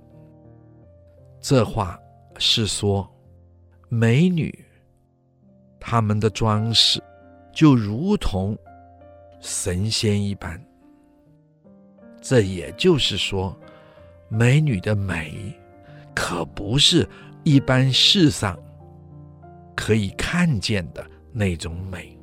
[1.40, 1.98] 这话
[2.38, 3.08] 是说，
[3.88, 4.54] 美女
[5.80, 7.02] 她们的装饰
[7.54, 8.58] 就如同
[9.40, 10.60] 神仙一般。
[12.20, 13.56] 这也就是说，
[14.28, 15.54] 美女的美
[16.16, 17.08] 可不是
[17.44, 18.58] 一般世上
[19.76, 22.18] 可以看见的那种美，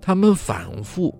[0.00, 1.18] 她们反复。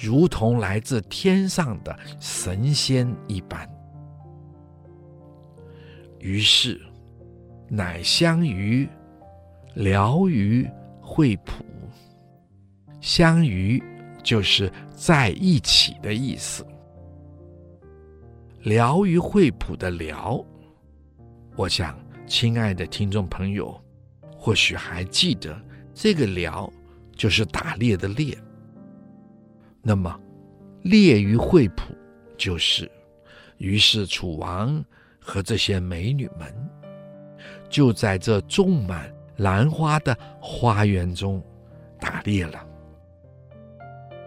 [0.00, 3.68] 如同来自天上的神仙一般，
[6.18, 6.80] 于是
[7.68, 8.88] 乃相于
[9.74, 10.66] 聊于
[11.02, 11.62] 惠普。
[13.02, 13.82] 相于
[14.22, 16.66] 就是在一起的意思。
[18.62, 20.42] 聊于惠普的聊，
[21.56, 23.78] 我想，亲爱的听众朋友，
[24.36, 25.58] 或许还记得
[25.94, 26.70] 这个聊
[27.16, 28.36] 就是打猎的猎。
[29.82, 30.14] 那么，
[30.82, 31.94] 猎于惠普，
[32.36, 32.90] 就是，
[33.56, 34.84] 于是楚王
[35.18, 36.54] 和这些美女们，
[37.70, 41.42] 就在这种满兰花的花园中
[41.98, 42.66] 打猎了。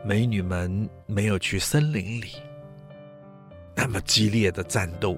[0.04, 2.32] 美女们没有去森林里，
[3.76, 5.16] 那么激烈的战斗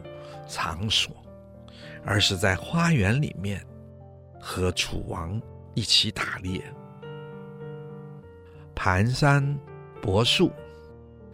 [0.49, 1.15] 场所，
[2.03, 3.65] 而是在花园里面
[4.37, 5.41] 和楚王
[5.75, 6.61] 一起打猎。
[8.75, 9.57] 盘山。
[10.05, 10.51] 柏树，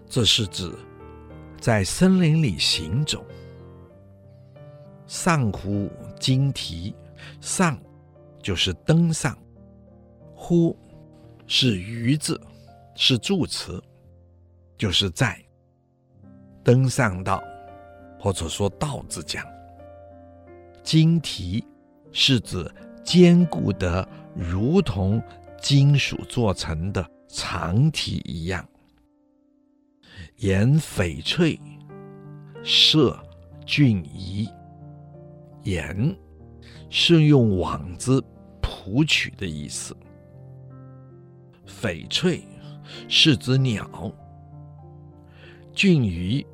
[0.08, 0.74] 这是指
[1.60, 3.22] 在森林里行走。
[5.06, 6.96] 上乎荆棘，
[7.42, 7.78] 上
[8.42, 9.38] 就是登上，
[10.34, 10.74] 乎
[11.48, 12.40] 是于字，
[12.96, 13.84] 是助词，
[14.78, 15.38] 就是在
[16.64, 17.44] 登上到，
[18.18, 19.46] 或者说道字讲。
[20.82, 21.62] 荆棘
[22.14, 25.22] 是指坚固的，如同
[25.62, 27.06] 金属做成的。
[27.34, 28.68] 长体一样，
[30.36, 31.58] 言翡翠，
[32.62, 33.18] 射
[33.66, 34.50] 峻霓。
[35.64, 36.14] 言
[36.90, 38.22] 是用网子
[38.62, 39.96] 谱取的意思。
[41.66, 42.44] 翡翠
[43.08, 44.12] 是指鸟，
[45.74, 46.46] 峻霓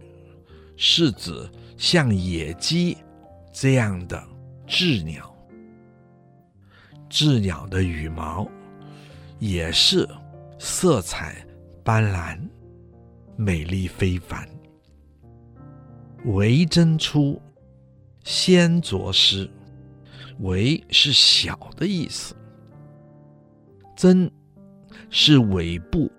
[0.76, 2.96] 是指像野鸡
[3.52, 4.24] 这样的
[4.68, 5.34] 雉鸟。
[7.10, 8.48] 雉鸟的羽毛
[9.40, 10.08] 也是
[10.60, 11.46] 色彩
[11.84, 12.40] 斑斓、
[13.36, 14.48] 美丽非凡。
[16.26, 17.42] 为针出，
[18.24, 19.50] 先着丝。
[20.42, 22.36] 为是小的意思，
[23.96, 24.32] 针
[25.10, 26.12] 是尾部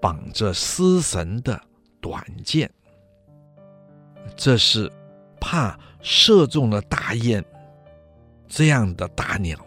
[0.00, 1.60] 绑着丝绳的
[2.00, 2.70] 短箭，
[4.36, 4.88] 这是
[5.40, 7.44] 怕射中了大雁
[8.46, 9.58] 这样的大鸟，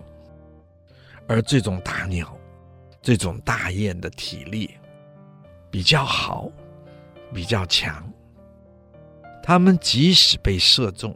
[1.28, 2.34] 而这种大鸟、
[3.02, 4.70] 这种大雁的体力
[5.72, 6.50] 比较好，
[7.34, 8.12] 比较强，
[9.42, 11.16] 它们即使被射中，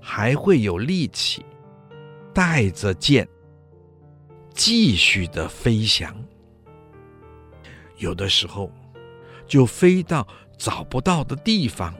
[0.00, 1.44] 还会有力气。
[2.34, 3.26] 带着箭
[4.52, 6.14] 继续的飞翔，
[7.96, 8.70] 有的时候
[9.46, 11.94] 就飞到找不到的地方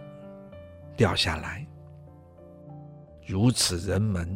[0.94, 1.66] 掉下来，
[3.24, 4.28] 如此人们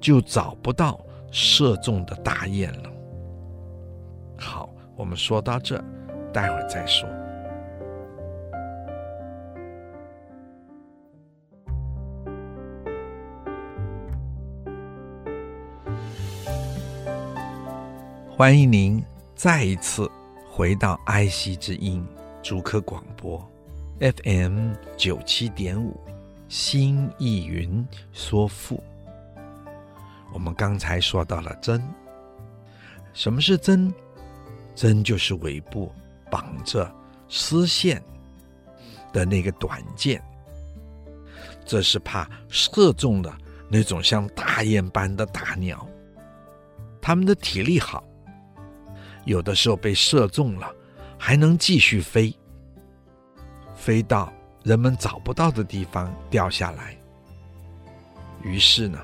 [0.00, 1.00] 就找不到
[1.30, 2.91] 射中的大雁了。
[4.94, 5.82] 我们说到这，
[6.32, 7.08] 待会儿再说。
[18.30, 19.02] 欢迎您
[19.34, 20.10] 再一次
[20.50, 22.04] 回到爱惜之音
[22.42, 23.38] 主科广播
[24.00, 26.00] FM 九七点五
[26.48, 28.82] 新意云说赋。
[30.32, 31.80] 我们刚才说到了真，
[33.12, 33.92] 什么是真？
[34.74, 35.92] 针就是尾部
[36.30, 36.92] 绑着
[37.28, 38.02] 丝线
[39.12, 40.22] 的那个短箭，
[41.64, 43.36] 这是怕射中了
[43.68, 45.86] 那种像大雁般的大鸟，
[47.00, 48.02] 它们的体力好。
[49.24, 50.68] 有的时候被射中了，
[51.16, 52.36] 还能继续飞，
[53.76, 54.32] 飞到
[54.64, 56.96] 人们找不到的地方掉下来。
[58.42, 58.98] 于是呢，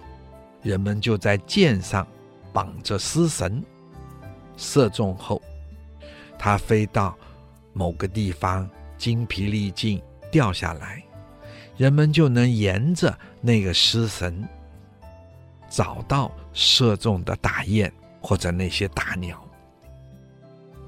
[0.62, 2.04] 人们就在箭上
[2.52, 3.62] 绑着丝绳，
[4.56, 5.40] 射中后，
[6.38, 7.16] 它飞到
[7.72, 11.02] 某个地方精疲力尽掉下来，
[11.76, 14.46] 人们就能沿着那个丝绳
[15.68, 19.42] 找到射中的大雁或者那些大鸟。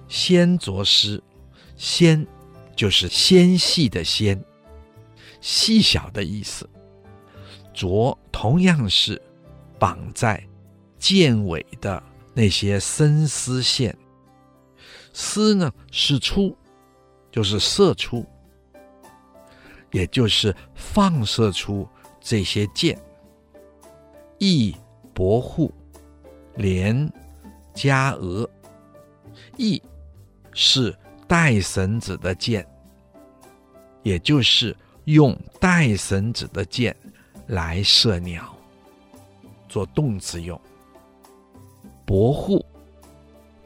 [0.08, 1.22] 先着丝，
[1.76, 2.26] 先
[2.74, 4.42] 就是纤细的纤，
[5.40, 6.68] 细小的意思。
[7.72, 9.20] 着同样是
[9.78, 10.42] 绑在
[10.98, 12.02] 箭尾的
[12.34, 13.96] 那些深丝线，
[15.12, 16.56] 丝呢是出，
[17.30, 18.24] 就是射出，
[19.92, 21.88] 也就是放射出
[22.20, 22.98] 这些箭。
[24.38, 24.74] 翼
[25.12, 25.72] 驳户，
[26.56, 27.12] 连
[27.74, 28.48] 加额，
[29.56, 29.82] 翼。
[30.52, 30.94] 是
[31.28, 32.66] 带绳子的箭，
[34.02, 36.94] 也就是用带绳子的箭
[37.46, 38.52] 来射鸟，
[39.68, 40.60] 做动词用。
[42.04, 42.66] 伯户，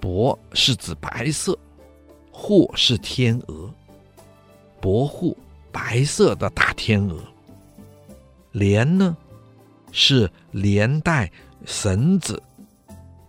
[0.05, 1.59] 驳是指白色，
[2.31, 3.73] 户是天鹅，
[4.79, 5.35] 驳户
[5.73, 7.25] 白色的大天鹅。
[8.53, 9.17] 连呢，
[9.93, 11.33] 是连带
[11.65, 12.43] 绳子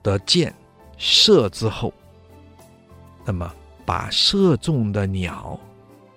[0.04, 0.54] 的箭
[0.98, 1.94] 射之后。
[3.24, 3.50] 那么，
[3.86, 5.58] 把射中的鸟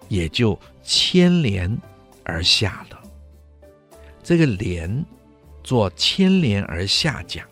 [0.08, 1.78] 也就牵连
[2.24, 3.00] 而下了。
[4.24, 5.06] 这个“连”
[5.62, 7.46] 做牵连而下讲。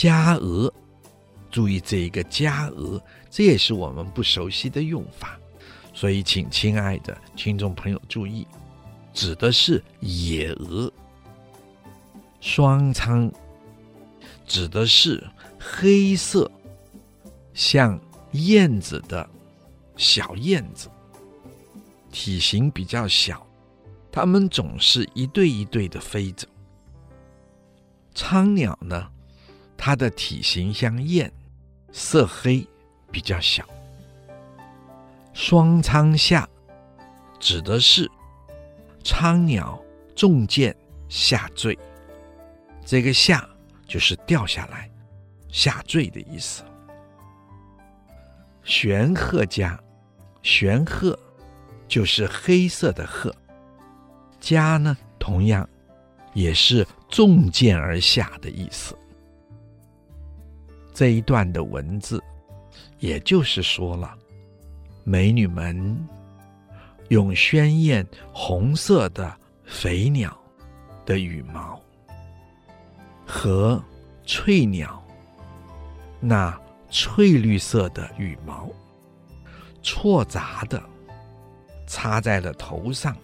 [0.00, 0.72] 加鹅，
[1.50, 2.98] 注意这一个“加鹅”，
[3.28, 5.38] 这也是我们不熟悉的用法，
[5.92, 8.46] 所以请亲爱的听众朋友注意，
[9.12, 10.90] 指的是野鹅。
[12.40, 13.30] 双仓，
[14.46, 15.22] 指的是
[15.58, 16.50] 黑色。
[17.52, 18.00] 像
[18.32, 19.28] 燕子的
[19.98, 20.88] 小燕子，
[22.10, 23.46] 体型比较小，
[24.10, 26.48] 它们总是一对一对的飞着。
[28.14, 29.06] 苍鸟呢，
[29.82, 31.32] 它的体型像燕，
[31.90, 32.68] 色黑，
[33.10, 33.64] 比较小。
[35.32, 36.46] 双仓下，
[37.38, 38.06] 指的是
[39.02, 39.82] 仓鸟
[40.14, 40.76] 中箭
[41.08, 41.78] 下坠，
[42.84, 43.48] 这个下
[43.88, 44.90] 就是掉下来、
[45.48, 46.62] 下坠的意思。
[48.62, 49.82] 玄鹤家，
[50.42, 51.18] 玄鹤
[51.88, 53.34] 就是黑色的鹤。
[54.38, 55.66] 家呢，同样
[56.34, 58.94] 也是中箭而下的意思。
[61.00, 62.22] 这一段的文字，
[62.98, 64.14] 也就是说了，
[65.02, 66.06] 美女们
[67.08, 69.34] 用鲜艳红色的
[69.64, 70.38] 飞鸟
[71.06, 71.80] 的羽毛
[73.24, 73.82] 和
[74.26, 75.02] 翠鸟
[76.20, 76.54] 那。
[76.92, 78.68] 翠绿色的羽毛，
[79.80, 80.82] 错杂的
[81.86, 83.16] 插在了头上，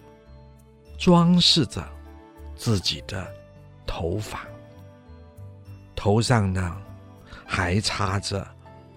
[0.97, 1.85] 装饰着
[2.55, 3.27] 自己的
[3.85, 4.47] 头发。
[5.97, 6.81] 头上呢，
[7.47, 8.45] 还插着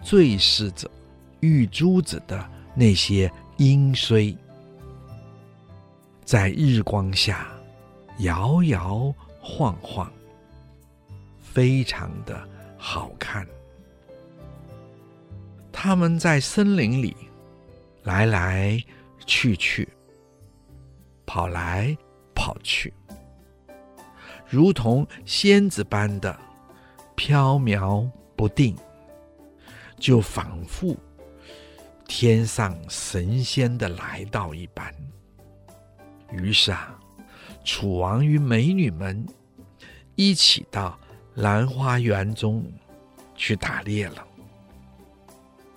[0.02, 0.90] 缀饰着
[1.38, 2.44] 玉珠子的
[2.74, 4.36] 那些缨穗，
[6.24, 7.46] 在日光下
[8.18, 10.12] 摇摇晃晃，
[11.40, 12.46] 非常的
[12.76, 13.46] 好看。
[15.72, 17.16] 他们在森林里
[18.02, 18.82] 来来
[19.24, 19.88] 去去，
[21.24, 21.96] 跑来
[22.34, 22.92] 跑去，
[24.46, 26.38] 如同仙子般的
[27.14, 28.10] 飘渺
[28.40, 28.74] 不定，
[29.98, 30.96] 就仿佛
[32.08, 34.90] 天上神仙的来到一般。
[36.32, 36.98] 于是啊，
[37.64, 39.26] 楚王与美女们
[40.14, 40.98] 一起到
[41.34, 42.64] 兰花园中
[43.36, 44.26] 去打猎了。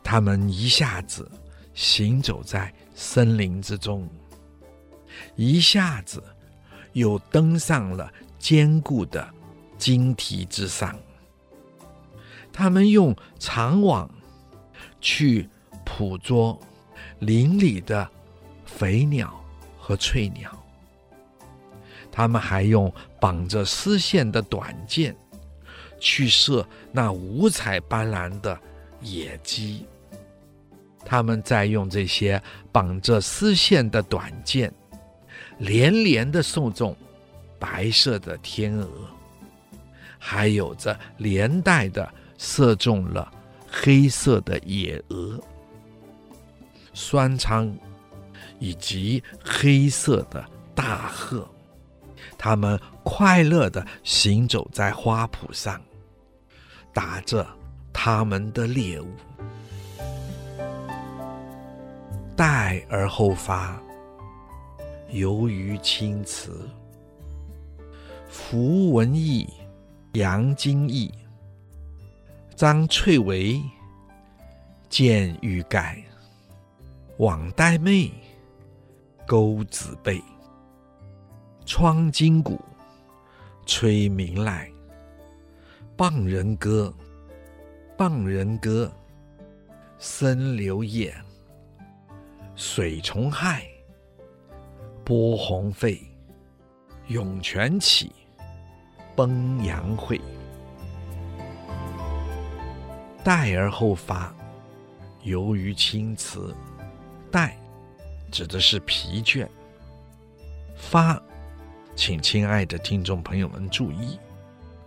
[0.01, 1.30] 他们一下子
[1.74, 4.07] 行走在森林之中，
[5.36, 6.24] 一下子
[6.93, 8.09] 又登上了
[8.39, 9.30] 坚固的
[9.78, 10.97] 荆棘之上。
[12.54, 14.10] 他们用长网
[15.01, 15.49] 去
[15.84, 16.58] 捕捉
[17.20, 18.08] 林里的
[18.66, 19.43] 飞鸟
[19.78, 20.49] 和翠鸟，
[22.12, 25.16] 他们还用绑着丝线的短箭
[25.99, 28.58] 去射那五彩斑斓的
[29.01, 29.86] 野鸡。
[31.06, 32.41] 他们在用这些
[32.72, 34.74] 绑着丝线的短箭，
[35.58, 36.95] 连连的射中
[37.60, 38.88] 白色的天鹅，
[40.18, 42.10] 还有着连带的
[42.46, 43.32] 射中了
[43.72, 45.39] 黑色的野鹅、
[46.94, 47.74] 酸苍
[48.60, 51.48] 以及黑色的大鹤。
[52.38, 55.82] 他们快乐地行走在花圃上，
[56.94, 57.48] 打着
[57.94, 59.08] 他们的猎物。
[62.36, 63.82] 待而后发，
[65.12, 66.52] 游于青池。
[68.28, 69.48] 符文义，
[70.14, 71.10] 杨经义，
[72.56, 73.60] 张翠微，
[74.88, 75.97] 见玉盖，
[77.18, 78.12] 网带妹，
[79.26, 80.22] 钩子背，
[81.66, 82.62] 窗金鼓，
[83.66, 84.70] 吹鸣籁，
[85.97, 86.93] 傍人歌，
[87.97, 88.91] 傍人歌，
[89.97, 91.12] 森流夜。
[92.56, 93.66] 水虫害，
[95.04, 95.99] 波鸿沸，
[97.08, 98.12] 涌泉起，
[99.16, 100.22] 崩阳会。
[103.24, 104.34] 待而后发，
[105.21, 106.53] 游于青瓷。
[107.32, 107.57] 待
[108.32, 109.47] 指的是疲倦。
[110.76, 111.21] 发，
[111.95, 114.19] 请亲爱的听众朋友们注意，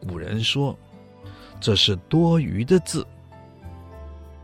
[0.01, 0.79] 古人说
[1.61, 3.07] 这是多余的字。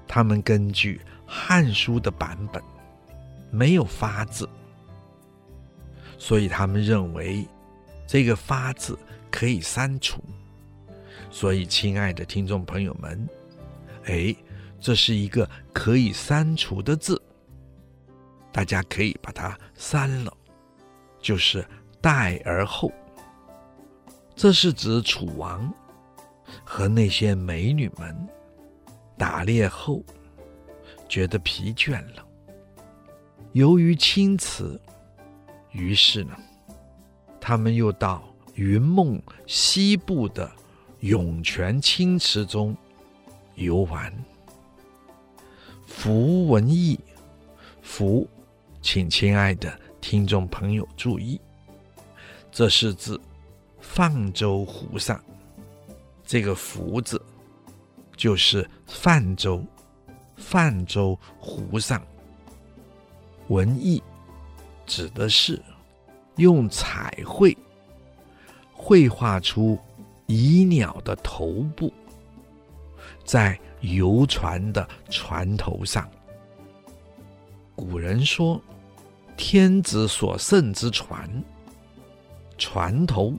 [0.09, 2.63] 他们根据《汉书》的版本。
[3.55, 4.49] 没有“发”字，
[6.17, 7.47] 所以他们认为
[8.07, 8.99] 这个“发”字
[9.31, 10.25] 可以删除。
[11.31, 13.29] 所以，亲爱的听众朋友们，
[14.05, 14.35] 哎，
[14.81, 17.21] 这是一个可以删除的字，
[18.51, 20.37] 大家可以把它删了，
[21.21, 21.65] 就是
[22.01, 22.93] “待而后”。
[24.35, 25.73] 这是指楚王
[26.65, 28.29] 和那些美女们
[29.17, 30.03] 打猎后
[31.09, 32.27] 觉得疲倦了。
[33.53, 34.81] 游于青池，
[35.71, 36.37] 于是呢，
[37.41, 38.25] 他们又到
[38.55, 40.51] 云梦西部的
[41.01, 42.77] 涌泉清池中
[43.55, 44.13] 游玩。
[45.87, 46.99] 符文义，
[47.83, 48.27] 符，
[48.81, 51.41] 请亲爱的听众朋友注意，
[52.51, 53.19] 这是指
[53.81, 55.23] 泛舟湖上，
[56.25, 57.21] 这个“夫”字
[58.17, 59.63] 就是泛舟，
[60.37, 62.03] 泛舟湖上。
[63.49, 64.03] 文义
[64.87, 65.61] 指的是
[66.37, 67.57] 用彩绘
[68.73, 69.79] 绘画出
[70.27, 71.93] 乙鸟的头部，
[73.25, 76.09] 在游船的船头上。
[77.75, 78.61] 古人说
[79.37, 81.29] ：“天子所乘之船，
[82.59, 83.35] 船头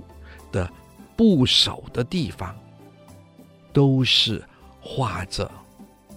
[0.52, 0.70] 的
[1.16, 2.56] 部首的地方，
[3.72, 4.44] 都是
[4.82, 5.50] 画着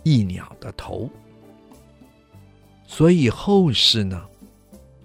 [0.03, 1.09] 一鸟的头。”
[2.89, 4.27] 所以后世呢，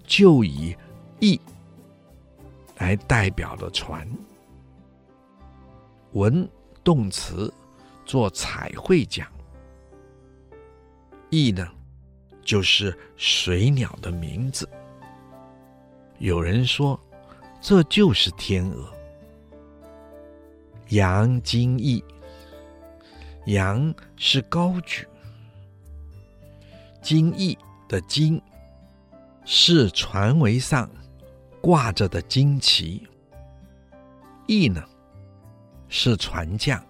[0.06, 0.74] 就以
[1.20, 1.40] “翼”
[2.78, 4.08] 来代表了船。
[6.12, 6.48] 文
[6.84, 7.52] 动词
[8.04, 9.26] 做彩绘讲
[11.30, 11.66] ，“义”呢，
[12.42, 14.68] 就是水鸟的名字。
[16.18, 16.98] 有人说，
[17.60, 18.92] 这就是天鹅。
[20.88, 22.04] 杨经义，
[23.46, 25.06] 杨是高举，
[27.00, 27.56] 经义。
[27.88, 28.40] 的经
[29.44, 30.88] 是船桅上
[31.60, 33.06] 挂着的旌旗。
[34.46, 34.82] 翼呢，
[35.90, 36.82] 是船将。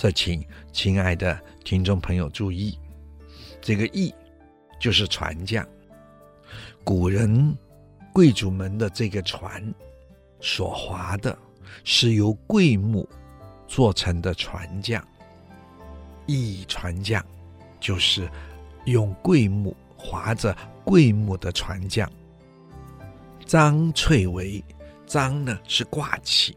[0.00, 0.42] 这请
[0.72, 2.78] 亲爱的听众朋友注意，
[3.60, 4.10] 这个翼
[4.80, 5.62] 就是船匠。
[6.82, 7.54] 古人
[8.10, 9.62] 贵族们的这个船
[10.40, 11.38] 所划的
[11.84, 13.06] 是由桂木
[13.68, 15.06] 做成的船将，
[16.24, 17.22] 翼船匠
[17.78, 18.26] 就是
[18.86, 22.10] 用桂木划着桂木的船匠。
[23.44, 24.64] 张翠帷，
[25.04, 26.56] 章呢是挂起，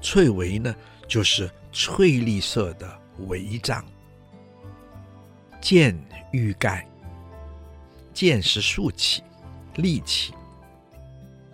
[0.00, 0.74] 翠帷呢
[1.12, 2.98] 就是翠绿色的
[3.28, 3.84] 帷帐。
[5.60, 5.94] 箭
[6.30, 6.88] 羽盖。
[8.14, 9.22] 箭是竖起、
[9.74, 10.32] 立起，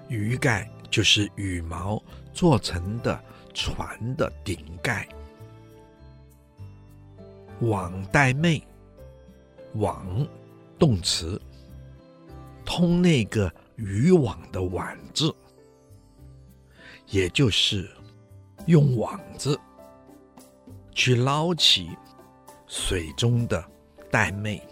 [0.08, 2.00] 鱼盖就是羽毛
[2.32, 3.20] 做成的
[3.52, 5.08] 船的顶盖。
[7.60, 8.62] 网带妹，
[9.74, 10.24] 网
[10.78, 11.40] 动词，
[12.64, 15.34] 通那个渔网的网字，
[17.08, 17.90] 也就是
[18.68, 19.58] 用网子
[20.94, 21.88] 去捞起
[22.66, 23.64] 水中的
[24.10, 24.62] 带妹。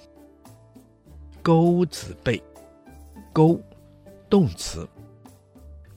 [1.42, 2.42] 钩子背，
[3.32, 3.59] 钩，
[4.28, 4.86] 动词，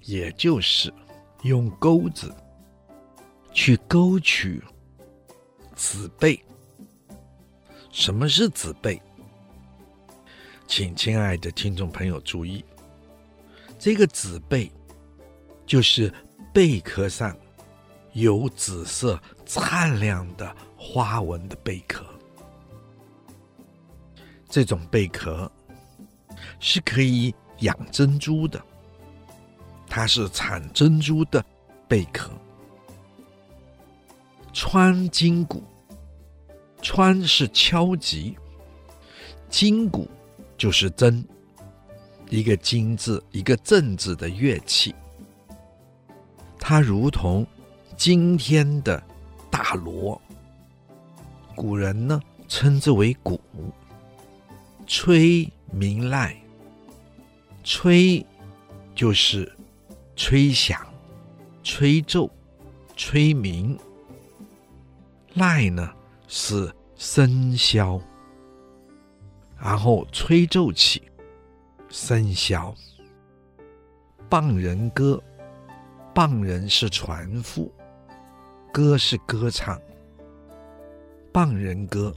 [0.04, 0.94] 也就是
[1.42, 2.34] 用钩子
[3.52, 4.64] 去勾取
[5.76, 6.42] 子贝。
[7.92, 9.02] 什么是子贝？
[10.68, 12.64] 请亲爱的听众朋友注意，
[13.78, 14.72] 这个子贝
[15.66, 16.14] 就是
[16.54, 17.36] 贝壳上
[18.14, 22.06] 有紫色灿亮的花纹的贝壳。
[24.50, 25.52] 这种贝壳
[26.60, 28.60] 是可以养珍珠的，
[29.88, 31.44] 它是产珍珠的
[31.88, 32.32] 贝壳。
[34.52, 35.64] 穿金鼓，
[36.82, 38.36] 穿是敲击，
[39.50, 40.10] 金鼓
[40.58, 41.24] 就是筝，
[42.30, 44.96] 一个金字一个正字的乐器，
[46.58, 47.46] 它如同
[48.00, 49.04] 今天的
[49.52, 50.22] 大锣，
[51.54, 53.38] 古人呢称之为鼓。
[54.88, 56.34] 吹鸣籁，
[57.62, 58.26] 吹
[58.96, 59.52] 就是
[60.16, 60.80] 吹响、
[61.62, 62.32] 吹奏、
[62.96, 63.78] 吹鸣；
[65.36, 65.92] 籁呢
[66.30, 67.28] 是笙
[67.60, 68.02] 箫，
[69.62, 71.04] 然后吹奏起
[71.92, 72.74] 笙箫。
[74.30, 75.22] 棒人歌，
[76.14, 77.70] 棒人是船夫，
[78.72, 79.80] 歌是歌唱，
[81.32, 82.14] 傍人歌，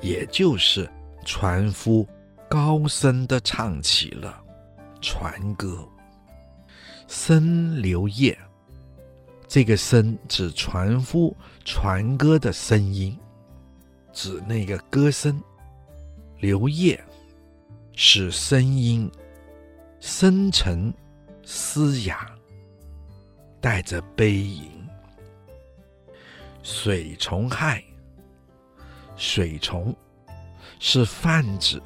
[0.00, 0.88] 也就是。
[1.24, 2.08] 船夫
[2.48, 4.42] 高声的唱起了
[5.02, 5.86] 船歌，
[7.06, 8.38] 声流夜。
[9.46, 13.14] 这个声指船夫船歌的声音，
[14.10, 15.38] 指那个歌声。
[16.38, 16.98] 流夜
[17.94, 19.10] 是声音
[20.00, 20.94] 深沉
[21.44, 22.26] 嘶哑，
[23.60, 24.77] 带着悲吟。
[26.70, 27.82] 水虫害，
[29.16, 29.96] 水虫。
[30.78, 31.82] 是泛指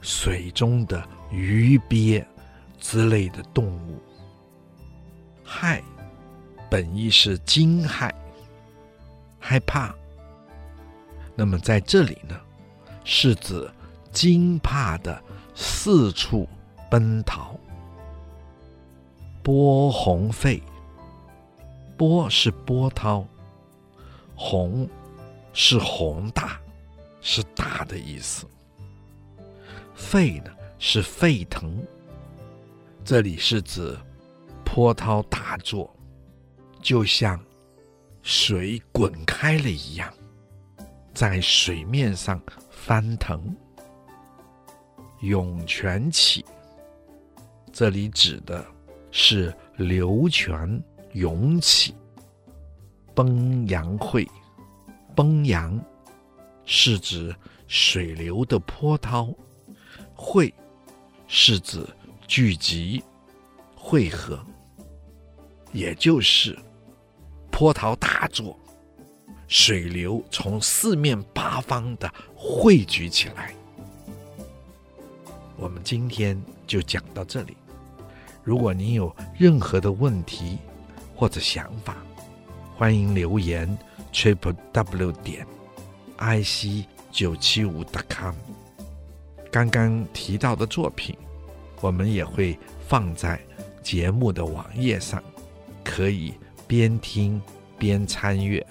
[0.00, 2.24] 水中的鱼鳖
[2.78, 4.00] 之类的动物。
[5.44, 5.82] 害
[6.70, 8.10] 本意是惊骇、
[9.40, 9.92] 害怕。
[11.34, 12.38] 那么在这里呢，
[13.04, 13.68] 是指
[14.12, 15.20] 惊怕的
[15.54, 16.48] 四处
[16.88, 17.58] 奔逃。
[19.42, 20.62] 波宏沸，
[21.96, 23.26] 波是波涛，
[24.38, 24.88] 宏
[25.52, 26.58] 是宏大。
[27.20, 28.46] 是大的意思，
[29.92, 31.84] 沸呢是沸腾，
[33.04, 33.94] 这里是指
[34.64, 35.92] 波涛大作，
[36.80, 37.38] 就像
[38.22, 40.10] 水滚开了一样，
[41.12, 43.54] 在水面上翻腾。
[45.20, 46.44] 涌泉起，
[47.72, 48.64] 这里指的
[49.10, 50.80] 是流泉
[51.14, 51.96] 涌起。
[53.18, 54.24] 崩洋汇，
[55.16, 55.76] 崩洋。
[56.64, 57.34] 是指
[57.66, 59.34] 水流的波涛，
[60.14, 60.54] 汇
[61.26, 61.84] 是指
[62.28, 63.02] 聚集、
[63.74, 64.38] 汇合，
[65.72, 66.56] 也就是
[67.50, 68.56] 波涛大作，
[69.48, 73.52] 水流从四面八方的汇聚起来。
[75.56, 77.56] 我们今天就讲到这里。
[78.44, 80.58] 如果您有任何的问题
[81.16, 81.96] 或者想法，
[82.78, 83.76] 欢迎留言
[84.12, 85.44] triple w 点。
[86.18, 88.32] i c 九七五 .com，
[89.50, 91.16] 刚刚提到的作品，
[91.80, 92.56] 我们也会
[92.86, 93.40] 放在
[93.82, 95.20] 节目的网页上，
[95.82, 96.32] 可以
[96.68, 97.42] 边听
[97.76, 98.64] 边参阅。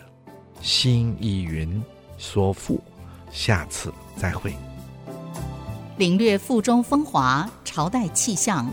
[0.62, 1.84] 心意云
[2.18, 2.82] 说赋，
[3.30, 4.54] 下次再会。
[5.98, 8.72] 领略赋中风华，朝代气象。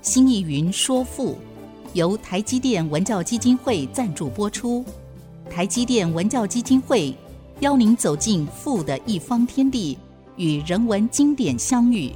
[0.00, 1.36] 新艺云说赋，
[1.96, 4.84] 由台积电文教基金会赞助播出。
[5.48, 7.14] 台积电文教基金会
[7.60, 9.96] 邀您走进富的一方天地，
[10.36, 12.12] 与人文经典相遇。